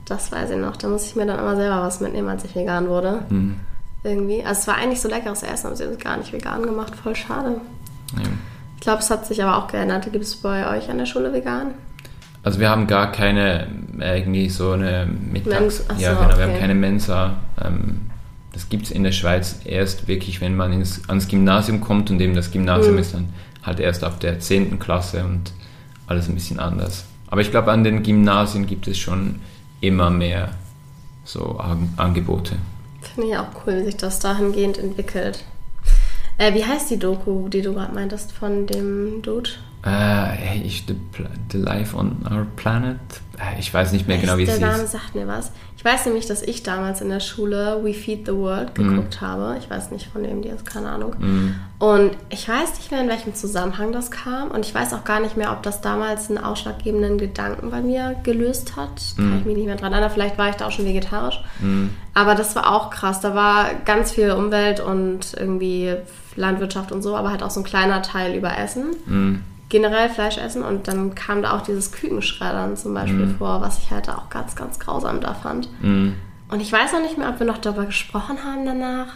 [0.06, 0.76] Das weiß ich noch.
[0.76, 3.24] Da muss ich mir dann immer selber was mitnehmen, als ich vegan wurde.
[3.30, 3.54] Mm.
[4.04, 4.44] Irgendwie.
[4.44, 6.94] Also es war eigentlich so leckeres Essen, aber sie haben es gar nicht vegan gemacht.
[6.96, 7.62] Voll schade.
[8.18, 8.30] Ja.
[8.76, 10.12] Ich glaube, es hat sich aber auch geändert.
[10.12, 11.76] Gibt es bei euch an der Schule vegan?
[12.44, 15.86] Also wir haben gar keine irgendwie so eine Mittags...
[15.88, 16.26] Men ja, genau.
[16.26, 16.38] Okay.
[16.38, 17.38] Wir haben keine Mensa.
[17.64, 18.10] Ähm,
[18.54, 22.22] das gibt es in der Schweiz erst wirklich, wenn man ins, ans Gymnasium kommt und
[22.22, 23.02] eben das Gymnasium mhm.
[23.02, 23.30] ist dann
[23.64, 24.80] halt erst ab der 10.
[24.80, 25.52] Klasse und
[26.08, 27.06] alles ein bisschen anders.
[27.28, 29.42] Aber ich glaube, an den Gymnasien gibt es schon
[29.82, 30.50] immer mehr
[31.26, 31.60] so
[31.98, 32.58] Angebote.
[33.02, 35.44] Finde ich auch cool, wie sich das dahingehend entwickelt.
[36.38, 39.50] Äh, wie heißt die Doku, die du gerade meintest von dem Dude?
[39.86, 40.96] Äh, ich, the,
[41.52, 43.00] the Life on Our Planet.
[43.38, 44.60] Äh, ich weiß nicht mehr genau, wie es hieß.
[44.60, 45.52] Der Name sagt mir was.
[45.84, 48.90] Ich weiß nämlich, dass ich damals in der Schule We Feed the World mhm.
[48.96, 49.26] geguckt mm.
[49.26, 49.58] habe.
[49.60, 51.14] Ich weiß nicht von dem, die ist keine Ahnung.
[51.20, 51.56] Mm.
[51.78, 54.52] Und ich weiß nicht mehr, in welchem Zusammenhang das kam.
[54.52, 58.16] Und ich weiß auch gar nicht mehr, ob das damals einen ausschlaggebenden Gedanken bei mir
[58.24, 59.02] gelöst hat.
[59.18, 59.22] Mm.
[59.24, 60.10] Kann ich mich nicht mehr dran erinnern.
[60.10, 61.44] Vielleicht war ich da auch schon vegetarisch.
[62.14, 63.20] Aber das war auch krass.
[63.20, 65.98] Da war ganz viel Umwelt und irgendwie
[66.38, 69.44] Landwirtschaft und so, aber halt auch so ein kleiner Teil über Essen
[69.74, 73.38] generell Fleisch essen und dann kam da auch dieses Kükenschreddern zum Beispiel mm.
[73.40, 75.68] vor, was ich halt auch ganz, ganz grausam da fand.
[75.82, 76.10] Mm.
[76.50, 79.08] Und ich weiß noch nicht mehr, ob wir noch darüber gesprochen haben danach.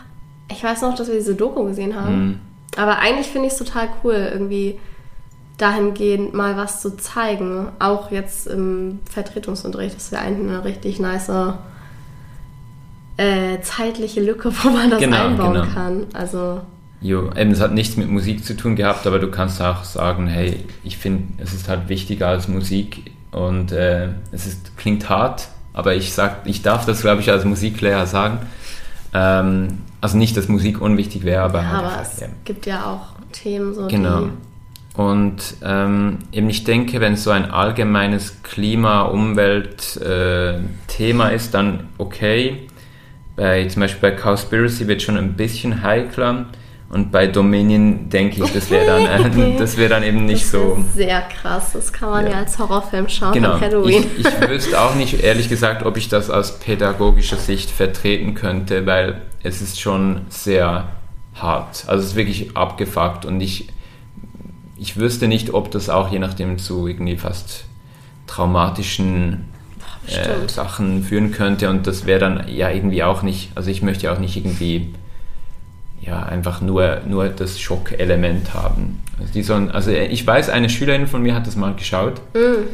[0.52, 2.18] Ich weiß noch, dass wir diese Doku gesehen haben.
[2.18, 2.40] Mm.
[2.76, 4.80] Aber eigentlich finde ich es total cool, irgendwie
[5.60, 7.68] dahingehend mal was zu zeigen.
[7.78, 11.30] Auch jetzt im Vertretungsunterricht ist ja eigentlich eine richtig nice
[13.18, 15.68] äh, zeitliche Lücke, wo man das genau, einbauen genau.
[15.68, 16.08] kann.
[16.14, 16.62] Also
[17.00, 20.26] Jo, eben, es hat nichts mit Musik zu tun gehabt, aber du kannst auch sagen,
[20.28, 25.50] hey, ich finde, es ist halt wichtiger als Musik und äh, es ist, klingt hart,
[25.74, 28.40] aber ich sag, ich darf das, glaube ich, als Musiklehrer sagen.
[29.14, 32.30] Ähm, also nicht, dass Musik unwichtig wäre, aber ja, halt aber es ja.
[32.46, 33.88] gibt ja auch Themen so.
[33.88, 34.30] Genau.
[34.96, 42.68] Und ähm, eben ich denke, wenn so ein allgemeines Klima-Umwelt-Thema äh, ist, dann okay.
[43.36, 46.48] Bei, zum Beispiel bei Cowspiracy wird schon ein bisschen heikler
[46.90, 50.52] und bei Dominion denke ich, das wäre dann, äh, das wär dann eben nicht das
[50.52, 50.84] so.
[50.96, 53.60] Sehr krass, das kann man ja, ja als Horrorfilm schauen genau.
[53.60, 54.06] Halloween.
[54.18, 58.86] Ich, ich wüsste auch nicht, ehrlich gesagt, ob ich das aus pädagogischer Sicht vertreten könnte,
[58.86, 60.90] weil es ist schon sehr
[61.36, 61.84] hart.
[61.88, 63.68] Also es ist wirklich abgefuckt und ich,
[64.78, 67.66] ich wüsste nicht, ob das auch je nachdem zu irgendwie fast
[68.28, 69.46] traumatischen
[70.08, 74.06] äh, Sachen führen könnte und das wäre dann ja irgendwie auch nicht, also ich möchte
[74.06, 74.94] ja auch nicht irgendwie
[76.02, 79.04] ja, einfach nur, nur das Schockelement haben.
[79.20, 82.22] Also, die sollen, also ich weiß, eine Schülerin von mir hat das mal geschaut.
[82.34, 82.68] Mm.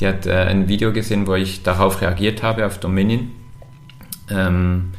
[0.00, 3.32] Die hat äh, ein Video gesehen, wo ich darauf reagiert habe, auf Dominion.
[4.30, 4.92] Ähm,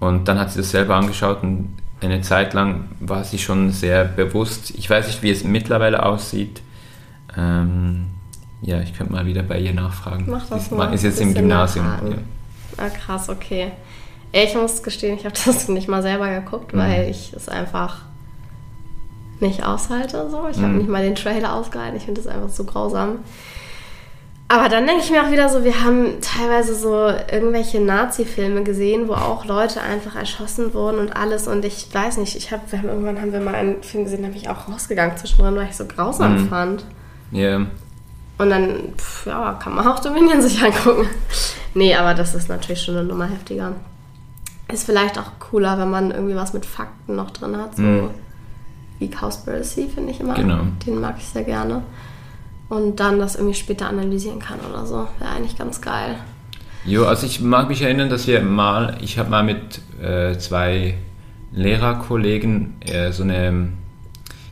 [0.00, 4.04] und dann hat sie das selber angeschaut und eine Zeit lang war sie schon sehr
[4.04, 4.70] bewusst.
[4.70, 6.62] Ich weiß nicht, wie es mittlerweile aussieht.
[7.36, 8.06] Ähm,
[8.62, 10.26] ja, ich könnte mal wieder bei ihr nachfragen.
[10.28, 10.92] Mach das mal.
[10.94, 11.86] ist jetzt im Gymnasium.
[11.86, 12.16] Ja.
[12.76, 13.72] Ah, krass, okay.
[14.32, 16.78] Ich muss gestehen, ich habe das nicht mal selber geguckt, mhm.
[16.78, 18.02] weil ich es einfach
[19.40, 20.28] nicht aushalte.
[20.30, 20.48] So.
[20.50, 20.62] Ich mhm.
[20.62, 21.96] habe nicht mal den Trailer ausgehalten.
[21.96, 23.18] Ich finde das einfach so grausam.
[24.50, 29.06] Aber dann denke ich mir auch wieder so, wir haben teilweise so irgendwelche Nazi-Filme gesehen,
[29.06, 31.46] wo auch Leute einfach erschossen wurden und alles.
[31.46, 34.38] Und ich weiß nicht, ich habe, irgendwann haben wir mal einen Film gesehen, da bin
[34.38, 36.48] ich auch rausgegangen zwischendrin, weil ich so grausam mhm.
[36.48, 36.84] fand.
[37.30, 37.40] Ja.
[37.40, 37.66] Yeah.
[38.38, 41.06] Und dann, pff, ja, kann man auch Dominion sich angucken.
[41.74, 43.74] nee, aber das ist natürlich schon eine Nummer heftiger.
[44.72, 48.10] Ist vielleicht auch cooler, wenn man irgendwie was mit Fakten noch drin hat, so mm.
[48.98, 50.34] wie Cowspiracy finde ich immer.
[50.34, 50.60] Genau.
[50.86, 51.82] Den mag ich sehr gerne.
[52.68, 55.08] Und dann das irgendwie später analysieren kann oder so.
[55.18, 56.16] Wäre eigentlich ganz geil.
[56.84, 60.94] Jo, also ich mag mich erinnern, dass wir mal, ich habe mal mit äh, zwei
[61.52, 63.70] Lehrerkollegen äh, so eine,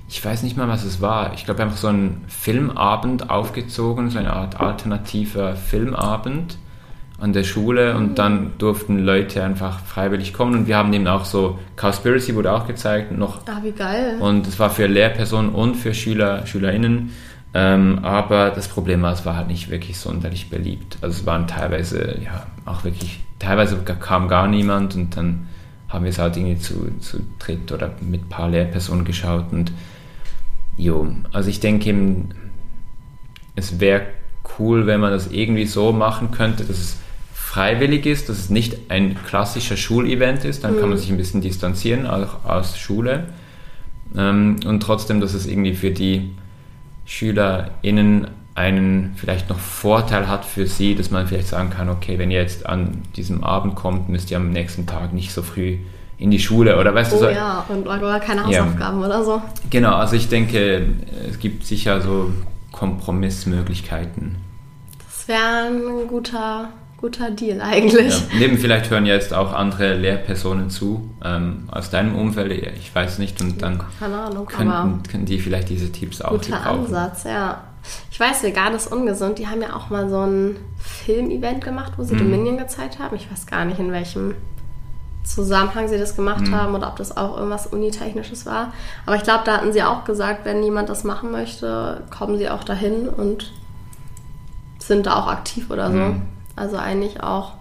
[0.08, 1.34] ich weiß nicht mal, was es war.
[1.34, 6.56] Ich glaube einfach so einen Filmabend aufgezogen, so eine Art alternativer Filmabend
[7.18, 10.54] an der Schule und dann durften Leute einfach freiwillig kommen.
[10.54, 13.40] Und wir haben eben auch so Cowspiracy wurde auch gezeigt noch.
[13.46, 14.18] Ah wie geil.
[14.20, 17.12] Und es war für Lehrpersonen und für Schüler Schülerinnen.
[17.54, 20.98] Ähm, aber das Problem war es war halt nicht wirklich sonderlich beliebt.
[21.00, 25.48] Also es waren teilweise ja auch wirklich teilweise kam gar niemand und dann
[25.88, 29.72] haben wir es halt irgendwie zu, zu dritt oder mit ein paar Lehrpersonen geschaut und
[30.76, 31.08] jo.
[31.32, 32.28] Also ich denke eben
[33.54, 34.02] es wäre
[34.58, 36.98] cool wenn man das irgendwie so machen könnte dass es
[37.46, 40.80] freiwillig ist, dass es nicht ein klassischer Schulevent ist, dann mhm.
[40.80, 41.00] kann man mhm.
[41.00, 43.28] sich ein bisschen distanzieren, auch aus Schule.
[44.16, 46.34] Ähm, und trotzdem, dass es irgendwie für die
[47.06, 52.32] SchülerInnen einen vielleicht noch Vorteil hat für sie, dass man vielleicht sagen kann, okay, wenn
[52.32, 55.78] ihr jetzt an diesem Abend kommt, müsst ihr am nächsten Tag nicht so früh
[56.18, 57.30] in die Schule oder weißt oh, du so.
[57.30, 59.06] ja, und oder keine Hausaufgaben ja.
[59.06, 59.40] oder so.
[59.70, 60.88] Genau, also ich denke,
[61.30, 62.32] es gibt sicher so
[62.72, 64.34] Kompromissmöglichkeiten.
[65.06, 66.70] Das wäre ein guter
[67.06, 68.12] guter Deal eigentlich.
[68.18, 68.38] Ja.
[68.38, 73.40] Neben vielleicht hören jetzt auch andere Lehrpersonen zu ähm, aus deinem Umfeld, ich weiß nicht,
[73.40, 77.62] und dann Keine Ahnung, könnten, können die vielleicht diese Tipps auch Guter Ansatz, ja.
[78.10, 79.38] Ich weiß, vegan ist ungesund.
[79.38, 82.18] Die haben ja auch mal so ein Filmevent gemacht, wo sie mhm.
[82.18, 83.14] Dominion gezeigt haben.
[83.14, 84.34] Ich weiß gar nicht, in welchem
[85.22, 86.56] Zusammenhang sie das gemacht mhm.
[86.56, 88.72] haben oder ob das auch irgendwas Unitechnisches war.
[89.06, 92.50] Aber ich glaube, da hatten sie auch gesagt, wenn jemand das machen möchte, kommen sie
[92.50, 93.52] auch dahin und
[94.80, 95.98] sind da auch aktiv oder so.
[95.98, 96.22] Mhm.
[96.56, 97.52] Also eigentlich auch,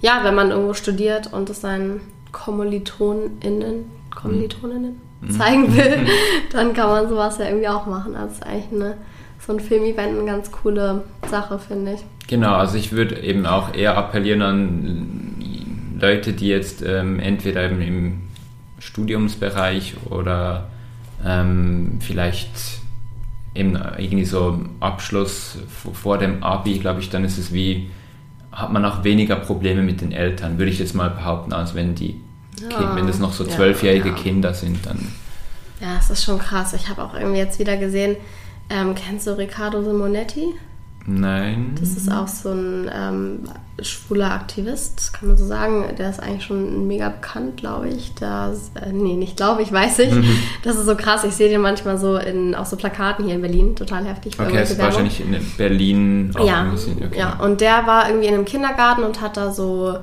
[0.00, 2.00] ja, wenn man irgendwo studiert und es seinen
[2.32, 5.30] KommilitonInnen, KommilitonInnen mhm.
[5.30, 6.06] zeigen will,
[6.52, 8.14] dann kann man sowas ja irgendwie auch machen.
[8.14, 8.96] Also ist eigentlich eine,
[9.38, 12.00] so ein Filmevent eine ganz coole Sache, finde ich.
[12.28, 17.82] Genau, also ich würde eben auch eher appellieren an Leute, die jetzt ähm, entweder eben
[17.82, 18.20] im
[18.78, 20.68] Studiumsbereich oder
[21.26, 22.80] ähm, vielleicht
[23.54, 25.58] eben irgendwie so Abschluss
[25.92, 27.90] vor dem Abi, glaube ich, dann ist es wie
[28.52, 31.94] hat man auch weniger Probleme mit den Eltern, würde ich jetzt mal behaupten, als wenn
[31.94, 32.20] die
[32.60, 34.22] ja, wenn das noch so zwölfjährige ja, ja.
[34.22, 35.12] Kinder sind, dann.
[35.80, 36.74] Ja, es ist schon krass.
[36.74, 38.16] Ich habe auch irgendwie jetzt wieder gesehen,
[38.68, 40.54] ähm, kennst du Riccardo Simonetti?
[41.06, 41.74] Nein.
[41.80, 43.40] Das ist auch so ein ähm,
[43.80, 45.84] schwuler Aktivist, kann man so sagen.
[45.98, 48.14] Der ist eigentlich schon mega bekannt, glaube ich.
[48.14, 50.12] Das, äh, nee, nicht glaube ich, weiß ich.
[50.12, 50.24] Mhm.
[50.62, 51.24] Das ist so krass.
[51.24, 54.38] Ich sehe den manchmal so in auch so Plakaten hier in Berlin, total heftig.
[54.38, 57.18] Okay, das ist wahrscheinlich in Berlin auch ja, okay.
[57.18, 59.98] ja, und der war irgendwie in einem Kindergarten und hat da so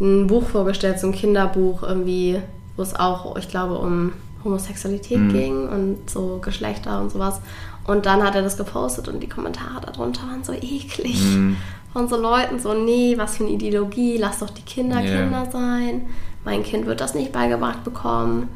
[0.00, 2.40] ein Buch vorgestellt, so ein Kinderbuch irgendwie,
[2.76, 4.12] wo es auch, ich glaube, um
[4.44, 5.32] Homosexualität mhm.
[5.32, 7.40] ging und so Geschlechter und sowas.
[7.84, 11.20] Und dann hat er das gepostet und die Kommentare darunter waren so eklig.
[11.20, 11.56] Mhm.
[11.92, 15.22] Von so Leuten so, nee, was für eine Ideologie, lass doch die Kinder yeah.
[15.22, 16.06] Kinder sein.
[16.44, 18.48] Mein Kind wird das nicht beigebracht bekommen.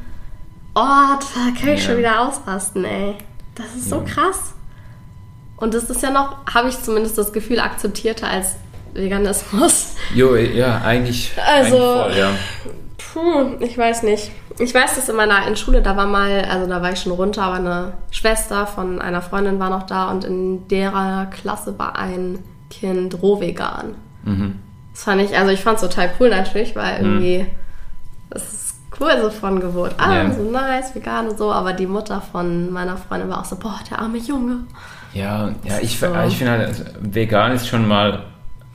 [0.74, 1.78] Oh, da kann ich yeah.
[1.78, 3.14] schon wieder ausrasten, ey.
[3.54, 4.54] Das ist so krass.
[5.56, 8.56] Und das ist ja noch, habe ich zumindest das Gefühl, akzeptierter als
[8.92, 9.94] Veganismus.
[10.14, 11.32] Jo, ja, eigentlich.
[11.36, 12.30] Also, eigentlich voll, ja.
[12.98, 14.30] Puh, ich weiß nicht.
[14.58, 17.12] Ich weiß, dass in meiner in Schule, da war mal, also da war ich schon
[17.12, 21.98] runter, aber eine Schwester von einer Freundin war noch da und in derer Klasse war
[21.98, 22.38] ein
[22.70, 23.94] Kind rohvegan.
[24.24, 24.60] Mhm.
[24.92, 27.04] Das fand ich, also ich fand es total cool natürlich, weil mhm.
[27.04, 27.46] irgendwie, mhm.
[28.30, 30.32] das ist cool so von Geburt Ah, ja.
[30.32, 33.78] so nice, vegan und so, aber die Mutter von meiner Freundin war auch so, boah,
[33.90, 34.60] der arme Junge.
[35.12, 36.06] Ja, ja ich, so.
[36.26, 38.24] ich finde halt, also, vegan ist schon mal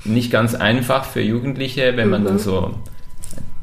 [0.04, 2.40] nicht ganz einfach für Jugendliche, wenn man dann mhm.
[2.40, 2.76] so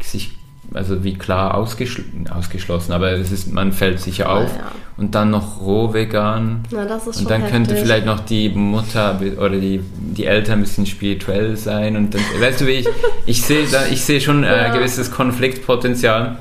[0.00, 0.37] sich
[0.74, 4.50] also wie klar ausgeschl ausgeschlossen, aber es ist, man fällt sicher auf.
[4.54, 4.72] Ja.
[4.96, 6.64] Und dann noch roh vegan.
[6.72, 7.56] Na, das ist und dann heftig.
[7.56, 11.96] könnte vielleicht noch die Mutter oder die, die Eltern ein bisschen spirituell sein.
[11.96, 12.88] Und dann, weißt du, wie ich,
[13.24, 14.74] ich sehe ich sehe schon äh, ja.
[14.74, 16.38] gewisses Konfliktpotenzial.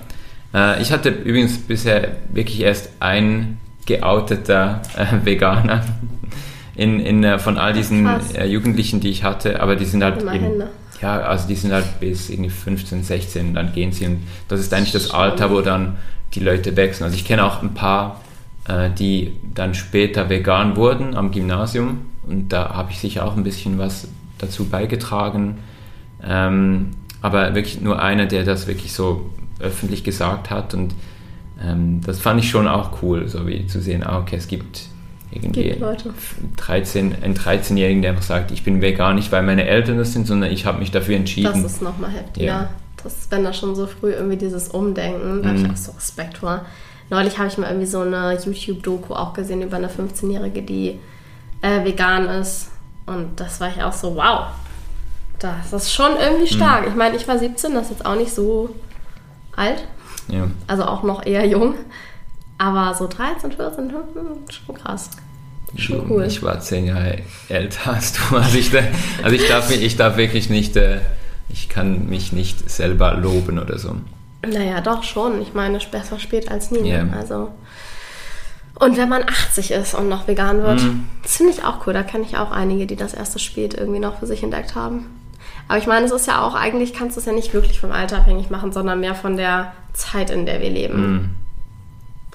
[0.56, 5.84] Äh, ich hatte übrigens bisher wirklich erst ein geouteter äh, Veganer
[6.76, 10.22] in, in, äh, von all diesen äh, Jugendlichen, die ich hatte, aber die sind halt
[10.22, 10.64] Immerhin, eben?
[11.02, 14.74] Ja, also die sind halt bis irgendwie 15, 16, dann gehen sie und das ist
[14.74, 15.98] eigentlich das Alter, wo dann
[16.34, 17.06] die Leute wechseln.
[17.06, 18.22] Also ich kenne auch ein paar,
[18.68, 23.44] äh, die dann später vegan wurden am Gymnasium und da habe ich sicher auch ein
[23.44, 25.60] bisschen was dazu beigetragen.
[26.24, 26.92] Ähm,
[27.22, 29.30] aber wirklich nur einer, der das wirklich so
[29.60, 30.94] öffentlich gesagt hat und
[31.64, 34.88] ähm, das fand ich schon auch cool, so wie zu sehen, ah, okay, es gibt
[35.44, 35.76] irgendwie
[36.58, 40.28] 13, ein 13-Jährigen, der einfach sagt, ich bin vegan nicht, weil meine Eltern das sind,
[40.28, 41.64] sondern ich habe mich dafür entschieden.
[41.64, 42.70] Das ist nochmal heftig, ja.
[43.04, 45.72] Das, wenn da schon so früh irgendwie dieses Umdenken, da habe ich mhm.
[45.72, 46.66] auch so Respekt vor.
[47.10, 51.00] Neulich habe ich mal irgendwie so eine YouTube-Doku auch gesehen über eine 15-Jährige, die
[51.62, 52.70] äh, vegan ist.
[53.06, 54.48] Und das war ich auch so, wow,
[55.40, 56.58] das ist schon irgendwie mhm.
[56.58, 56.82] stark.
[56.82, 56.88] Mhm.
[56.90, 58.76] Ich meine, ich war 17, das ist jetzt auch nicht so
[59.56, 59.84] alt.
[60.28, 60.48] Ja.
[60.68, 61.76] Also auch noch eher jung.
[62.58, 65.12] Aber so 13, 14, 15, schon krass.
[65.76, 66.24] Schon cool.
[66.26, 67.18] Ich war zehn Jahre
[67.50, 68.20] älter als du.
[68.36, 68.72] Also ich,
[69.24, 71.00] also ich, darf, ich darf wirklich nicht, äh,
[71.50, 73.96] ich kann mich nicht selber loben oder so.
[74.46, 75.42] Naja, doch schon.
[75.42, 76.90] Ich meine, besser spät als nie.
[76.90, 77.08] Yeah.
[77.16, 77.52] Also.
[78.76, 81.08] Und wenn man 80 ist und noch vegan wird, mm.
[81.24, 81.94] das finde ich auch cool.
[81.94, 85.08] Da kenne ich auch einige, die das erste spät irgendwie noch für sich entdeckt haben.
[85.68, 87.92] Aber ich meine, es ist ja auch, eigentlich kannst du es ja nicht wirklich vom
[87.92, 91.12] Alter abhängig machen, sondern mehr von der Zeit, in der wir leben.
[91.12, 91.30] Mm.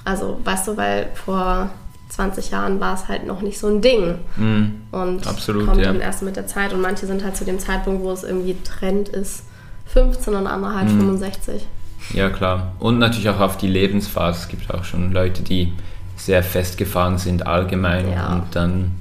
[0.04, 1.70] Also, weißt du, weil vor
[2.12, 4.18] 20 Jahren war es halt noch nicht so ein Ding.
[4.36, 4.94] Mm.
[4.94, 5.86] Und Absolut, kommt ja.
[5.86, 6.72] dann erst mit der Zeit.
[6.74, 9.44] Und manche sind halt zu dem Zeitpunkt, wo es irgendwie Trend ist,
[9.86, 11.00] 15 und andere halt mm.
[11.00, 11.66] 65.
[12.12, 12.72] Ja, klar.
[12.78, 14.42] Und natürlich auch auf die Lebensphase.
[14.42, 15.72] Es gibt auch schon Leute, die
[16.16, 18.34] sehr festgefahren sind allgemein ja.
[18.34, 18.92] und dann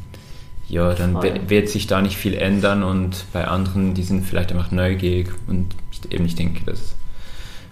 [0.68, 4.72] ja, dann wird sich da nicht viel ändern und bei anderen, die sind vielleicht einfach
[4.72, 5.76] neugierig und
[6.10, 6.96] eben ich denke, dass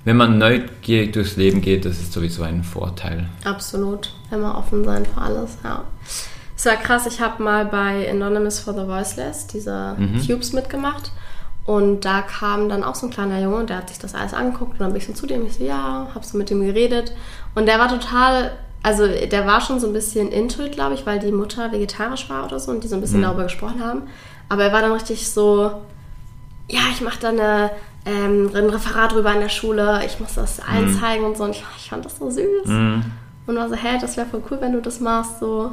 [0.05, 3.27] wenn man neugierig durchs Leben geht, das ist sowieso ein Vorteil.
[3.43, 5.83] Absolut, immer offen sein für alles, ja.
[6.55, 10.21] Es war krass, ich habe mal bei Anonymous for the Voiceless diese mhm.
[10.25, 11.11] Cubes mitgemacht
[11.65, 14.33] und da kam dann auch so ein kleiner Junge und der hat sich das alles
[14.33, 16.61] angeguckt und dann bin ich so zu dem, ich so, ja, hab so mit dem
[16.61, 17.13] geredet
[17.55, 21.19] und der war total also der war schon so ein bisschen intuit, glaube ich, weil
[21.19, 23.23] die Mutter vegetarisch war oder so und die so ein bisschen mhm.
[23.23, 24.03] darüber gesprochen haben.
[24.47, 25.71] Aber er war dann richtig so,
[26.69, 27.71] ja, ich mache da eine,
[28.05, 30.99] ähm, ein Referat drüber in der Schule, ich muss das allen mhm.
[30.99, 31.43] zeigen und so.
[31.43, 32.65] Und ich, ich fand das so süß.
[32.65, 33.03] Mhm.
[33.45, 35.71] Und war so, hä, das wäre voll cool, wenn du das machst, so.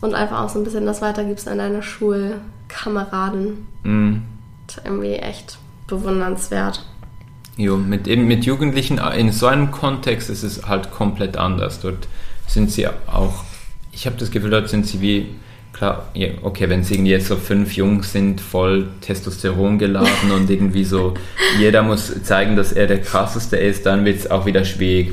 [0.00, 3.66] Und einfach auch so ein bisschen das weitergibst an deine Schulkameraden.
[3.82, 4.22] Mhm.
[4.84, 6.84] Irgendwie echt bewundernswert.
[7.56, 11.80] Jo, mit, eben mit Jugendlichen in so einem Kontext ist es halt komplett anders.
[11.80, 12.08] Dort
[12.46, 13.44] sind sie auch,
[13.92, 15.34] ich habe das Gefühl, dort sind sie wie,
[15.76, 16.08] klar,
[16.42, 21.14] okay, wenn es irgendwie jetzt so fünf Jungs sind, voll Testosteron geladen und irgendwie so,
[21.58, 25.12] jeder muss zeigen, dass er der krasseste ist, dann wird es auch wieder schwierig.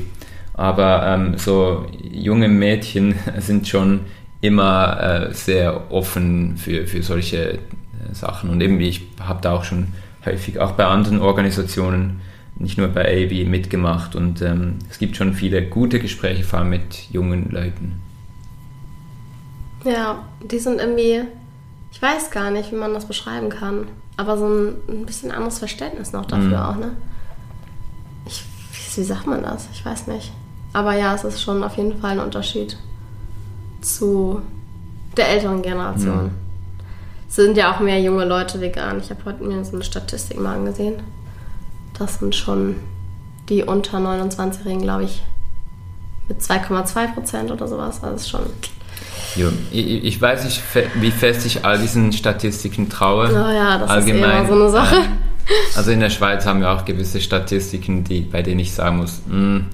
[0.53, 4.01] Aber ähm, so junge Mädchen sind schon
[4.39, 7.57] immer äh, sehr offen für, für solche äh,
[8.13, 8.49] Sachen.
[8.49, 9.87] Und eben, ich habe da auch schon
[10.25, 12.21] häufig, auch bei anderen Organisationen,
[12.55, 16.69] nicht nur bei AB mitgemacht und ähm, es gibt schon viele gute Gespräche, vor allem
[16.69, 18.02] mit jungen Leuten.
[19.83, 21.23] Ja, die sind irgendwie,
[21.91, 25.59] ich weiß gar nicht, wie man das beschreiben kann, aber so ein, ein bisschen anderes
[25.59, 26.65] Verständnis noch dafür mhm.
[26.65, 26.91] auch, ne?
[28.25, 28.43] Ich,
[28.95, 29.67] wie sagt man das?
[29.73, 30.31] Ich weiß nicht.
[30.71, 32.77] Aber ja, es ist schon auf jeden Fall ein Unterschied
[33.81, 34.41] zu
[35.17, 36.25] der älteren Generation.
[36.25, 36.31] Mhm.
[37.27, 38.99] Es sind ja auch mehr junge Leute vegan.
[38.99, 41.01] Ich habe heute mir so eine Statistik mal angesehen.
[41.97, 42.75] Das sind schon
[43.49, 45.23] die unter 29-Jährigen, glaube ich,
[46.27, 48.03] mit 2,2 Prozent oder sowas.
[48.03, 48.45] Also ist schon.
[49.35, 50.61] Jo, ich, ich, weiß nicht,
[50.95, 53.29] wie fest ich all diesen Statistiken traue.
[53.29, 54.43] Oh ja, das Allgemein.
[54.43, 54.95] ist immer so eine Sache.
[55.75, 59.21] Also in der Schweiz haben wir auch gewisse Statistiken, die, bei denen ich sagen muss,
[59.27, 59.65] mh, hm,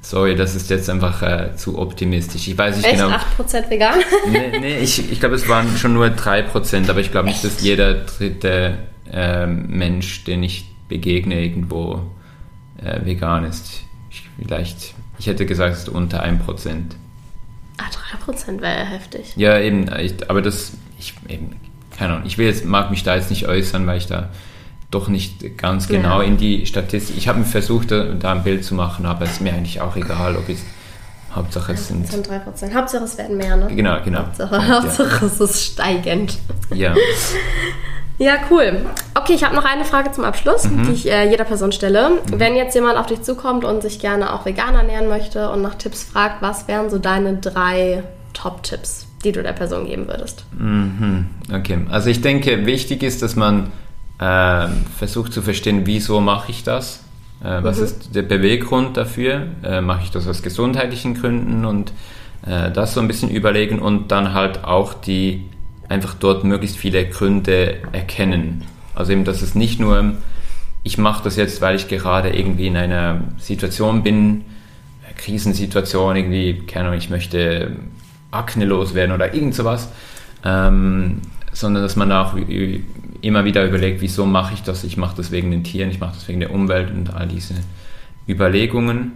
[0.00, 2.48] sorry, das ist jetzt einfach äh, zu optimistisch.
[2.48, 2.96] Ich weiß nicht Echt?
[2.96, 3.16] genau.
[3.38, 3.98] 8% vegan?
[4.30, 7.62] nee, nee ich, ich glaube, es waren schon nur 3%, aber ich glaube nicht, dass
[7.62, 8.78] jeder dritte
[9.12, 12.00] äh, Mensch, den ich begegne, irgendwo
[12.82, 13.82] äh, vegan ist.
[14.10, 16.38] Ich, vielleicht, ich hätte gesagt, es ist unter 1%.
[17.76, 17.84] Ah,
[18.26, 19.32] 3% wäre ja heftig.
[19.36, 21.56] Ja, eben, ich, aber das, ich, eben,
[21.96, 24.30] keine Ahnung, ich will jetzt, mag mich da jetzt nicht äußern, weil ich da
[24.90, 26.28] doch nicht ganz genau ja.
[26.28, 27.16] in die Statistik.
[27.16, 29.96] Ich habe versucht, da, da, ein Bild zu machen, aber es ist mir eigentlich auch
[29.96, 30.58] egal, ob ich
[31.34, 32.08] Hauptsache es sind.
[32.08, 32.72] 3%.
[32.72, 33.66] Hauptsache es werden mehr, ne?
[33.74, 34.20] Genau, genau.
[34.20, 34.68] Hauptsache, ja.
[34.68, 36.38] Hauptsache es ist steigend.
[36.72, 36.94] Ja.
[38.18, 38.86] Ja, cool.
[39.14, 40.84] Okay, ich habe noch eine Frage zum Abschluss, mhm.
[40.84, 42.10] die ich äh, jeder Person stelle.
[42.10, 42.38] Mhm.
[42.38, 45.74] Wenn jetzt jemand auf dich zukommt und sich gerne auch vegan ernähren möchte und nach
[45.74, 50.44] Tipps fragt, was wären so deine drei Top-Tipps, die du der Person geben würdest?
[50.56, 51.26] Mhm.
[51.52, 53.72] Okay, also ich denke, wichtig ist, dass man
[54.20, 57.00] äh, versucht zu verstehen, wieso mache ich das?
[57.42, 57.84] Äh, was mhm.
[57.84, 59.48] ist der Beweggrund dafür?
[59.64, 61.92] Äh, mache ich das aus gesundheitlichen Gründen und
[62.46, 65.48] äh, das so ein bisschen überlegen und dann halt auch die
[65.88, 68.64] einfach dort möglichst viele Gründe erkennen.
[68.94, 70.14] Also eben, dass es nicht nur,
[70.82, 74.44] ich mache das jetzt, weil ich gerade irgendwie in einer Situation bin,
[75.16, 77.76] Krisensituation, irgendwie, keine Ahnung, ich möchte
[78.30, 79.90] Akne loswerden oder irgend sowas,
[80.44, 81.20] ähm,
[81.52, 82.36] sondern dass man auch
[83.20, 84.84] immer wieder überlegt, wieso mache ich das?
[84.84, 87.54] Ich mache das wegen den Tieren, ich mache das wegen der Umwelt und all diese
[88.28, 89.12] Überlegungen.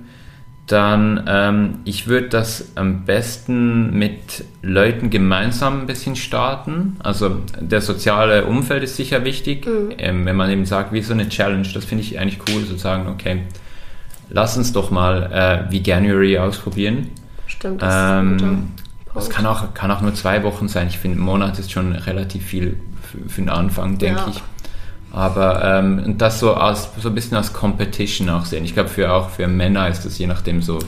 [0.69, 6.97] Dann, ähm, ich würde das am besten mit Leuten gemeinsam ein bisschen starten.
[7.03, 9.67] Also der soziale Umfeld ist sicher wichtig.
[9.67, 9.93] Mhm.
[9.99, 12.77] Ähm, wenn man eben sagt, wie so eine Challenge, das finde ich eigentlich cool, zu
[12.77, 13.43] sagen, okay,
[14.29, 17.09] lass uns doch mal äh, Veganuary ausprobieren.
[17.47, 18.69] Stimmt, das ähm,
[19.15, 20.89] das kann auch, kann auch nur zwei Wochen sein.
[20.89, 24.29] Ich finde, ein Monat ist schon relativ viel für, für den Anfang, denke ja.
[24.29, 24.43] ich.
[25.11, 28.65] Aber ähm, das so als so ein bisschen als Competition auch sehen.
[28.65, 30.79] Ich glaube, für auch für Männer ist das je nachdem so,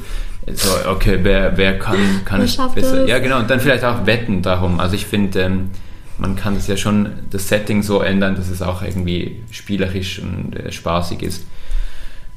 [0.53, 3.07] so okay, wer, wer kann, kann es besser.
[3.07, 3.39] Ja, genau.
[3.39, 4.79] Und dann vielleicht auch wetten darum.
[4.79, 5.71] Also ich finde, ähm,
[6.18, 10.55] man kann es ja schon das Setting so ändern, dass es auch irgendwie spielerisch und
[10.55, 11.47] äh, spaßig ist.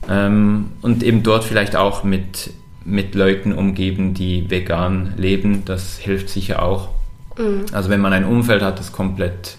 [0.10, 2.52] Ähm, und eben dort vielleicht auch mit,
[2.86, 5.64] mit Leuten umgeben, die vegan leben.
[5.66, 6.90] Das hilft sicher auch.
[7.38, 7.66] Mhm.
[7.74, 9.58] Also wenn man ein Umfeld hat, das komplett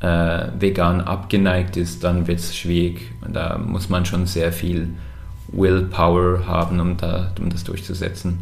[0.00, 3.10] äh, vegan abgeneigt ist, dann wird es schwierig.
[3.24, 4.90] Und da muss man schon sehr viel
[5.48, 8.40] Willpower haben, um, da, um das durchzusetzen.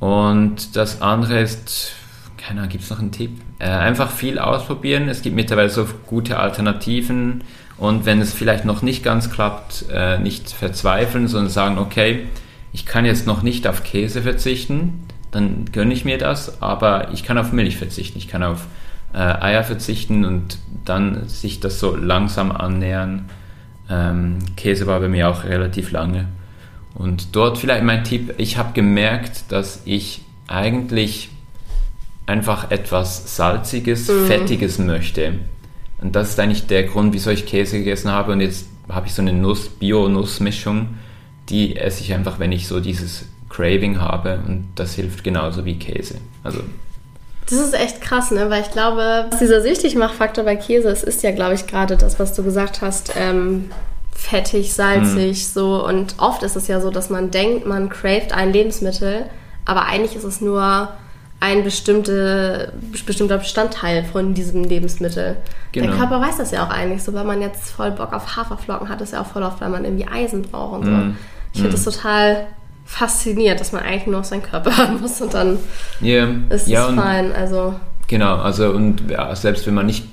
[0.00, 1.92] Und das andere ist,
[2.36, 3.40] keine Ahnung, gibt es noch einen Tipp?
[3.58, 5.08] Äh, einfach viel ausprobieren.
[5.08, 7.42] Es gibt mittlerweile so gute Alternativen.
[7.76, 12.26] Und wenn es vielleicht noch nicht ganz klappt, äh, nicht verzweifeln, sondern sagen, okay,
[12.72, 17.24] ich kann jetzt noch nicht auf Käse verzichten, dann gönne ich mir das, aber ich
[17.24, 18.66] kann auf Milch verzichten, ich kann auf
[19.14, 23.30] äh, Eier verzichten und dann sich das so langsam annähern.
[23.88, 26.26] Ähm, Käse war bei mir auch relativ lange.
[26.94, 31.30] Und dort vielleicht mein Tipp, ich habe gemerkt, dass ich eigentlich
[32.26, 34.26] einfach etwas Salziges, mhm.
[34.26, 35.34] Fettiges möchte.
[36.00, 38.32] Und das ist eigentlich der Grund, wieso ich Käse gegessen habe.
[38.32, 40.88] Und jetzt habe ich so eine Nuss, Bio-Nussmischung,
[41.48, 44.40] die esse ich einfach, wenn ich so dieses Craving habe.
[44.46, 46.16] Und das hilft genauso wie Käse.
[46.42, 46.60] Also
[47.50, 48.48] das ist echt krass, ne?
[48.50, 52.32] Weil ich glaube, dieser Süchtigmachfaktor bei Käse, es ist ja, glaube ich, gerade das, was
[52.32, 53.70] du gesagt hast, ähm,
[54.12, 55.52] fettig, salzig, mhm.
[55.52, 55.86] so.
[55.86, 59.26] Und oft ist es ja so, dass man denkt, man craved ein Lebensmittel,
[59.64, 60.88] aber eigentlich ist es nur
[61.40, 62.72] ein bestimmte,
[63.04, 65.36] bestimmter Bestandteil von diesem Lebensmittel.
[65.72, 65.88] Genau.
[65.88, 68.88] Der Körper weiß das ja auch eigentlich so, wenn man jetzt voll Bock auf Haferflocken
[68.88, 70.90] hat, ist ja auch voll oft, weil man irgendwie Eisen braucht und so.
[70.90, 71.16] Mhm.
[71.52, 71.84] Ich finde mhm.
[71.84, 72.46] das total
[72.84, 75.58] fasziniert, dass man eigentlich nur auf seinen Körper hören muss und dann
[76.02, 76.28] yeah.
[76.50, 77.32] ist ja, es fein.
[77.32, 77.74] Also.
[78.06, 80.04] Genau, also und ja, selbst wenn man nicht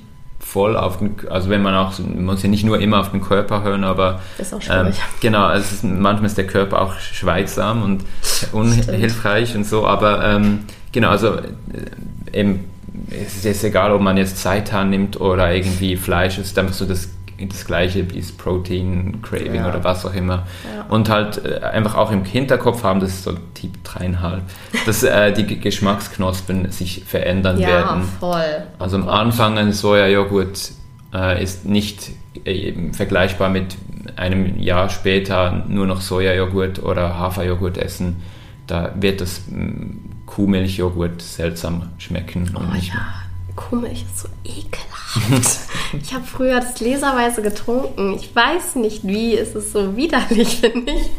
[0.51, 3.21] voll auf den, also wenn man auch, man muss ja nicht nur immer auf den
[3.21, 4.97] Körper hören, aber ist auch schwierig.
[4.97, 8.03] Ähm, genau, also ist, manchmal ist der Körper auch schweigsam und
[8.51, 10.59] unhilfreich und so, aber ähm,
[10.91, 12.65] genau, also äh, eben,
[13.09, 16.73] es ist jetzt egal, ob man jetzt Seitan nimmt oder irgendwie Fleisch, es ist einfach
[16.73, 17.07] so das
[17.47, 19.69] das gleiche wie das Protein Craving ja.
[19.69, 20.45] oder was auch immer.
[20.75, 20.85] Ja.
[20.89, 24.39] Und halt äh, einfach auch im Hinterkopf haben, das ist so Typ 3,5,
[24.85, 28.03] dass äh, die Geschmacksknospen sich verändern ja, werden.
[28.19, 28.63] voll.
[28.79, 29.09] Oh also am.
[29.09, 30.71] Anfang ein Sojajoghurt
[31.13, 32.11] äh, ist nicht
[32.45, 33.75] äh, vergleichbar mit
[34.15, 38.17] einem Jahr später nur noch Sojajoghurt oder Haferjoghurt essen.
[38.67, 39.41] Da wird das
[40.25, 42.51] Kuhmilchjoghurt seltsam schmecken.
[42.55, 42.95] Oh, und nicht ja.
[42.95, 43.05] mehr.
[43.69, 45.59] Kuhmilch ist so ekelhaft.
[46.01, 48.13] ich habe früher das gläserweise getrunken.
[48.13, 51.09] Ich weiß nicht wie, es ist so widerlich, finde ich,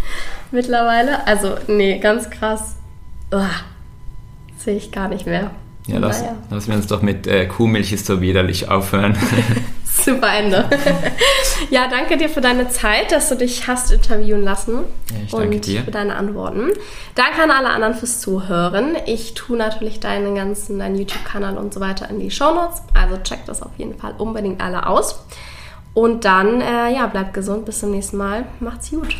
[0.50, 1.26] mittlerweile.
[1.26, 2.76] Also, nee, ganz krass.
[4.58, 5.50] Sehe ich gar nicht mehr.
[5.86, 9.16] Ja, lass, lassen wir uns doch mit äh, Kuhmilch ist so widerlich aufhören.
[9.94, 10.68] Super Ende.
[11.70, 14.84] ja, danke dir für deine Zeit, dass du dich hast interviewen lassen.
[15.10, 15.82] Ja, ich danke und dir.
[15.82, 16.70] für deine Antworten.
[17.14, 18.96] Danke an alle anderen fürs Zuhören.
[19.06, 22.82] Ich tue natürlich deinen ganzen, deinen YouTube-Kanal und so weiter in die Show Notes.
[22.94, 25.24] Also check das auf jeden Fall unbedingt alle aus.
[25.94, 27.66] Und dann, äh, ja, bleibt gesund.
[27.66, 28.46] Bis zum nächsten Mal.
[28.60, 29.14] Macht's gut.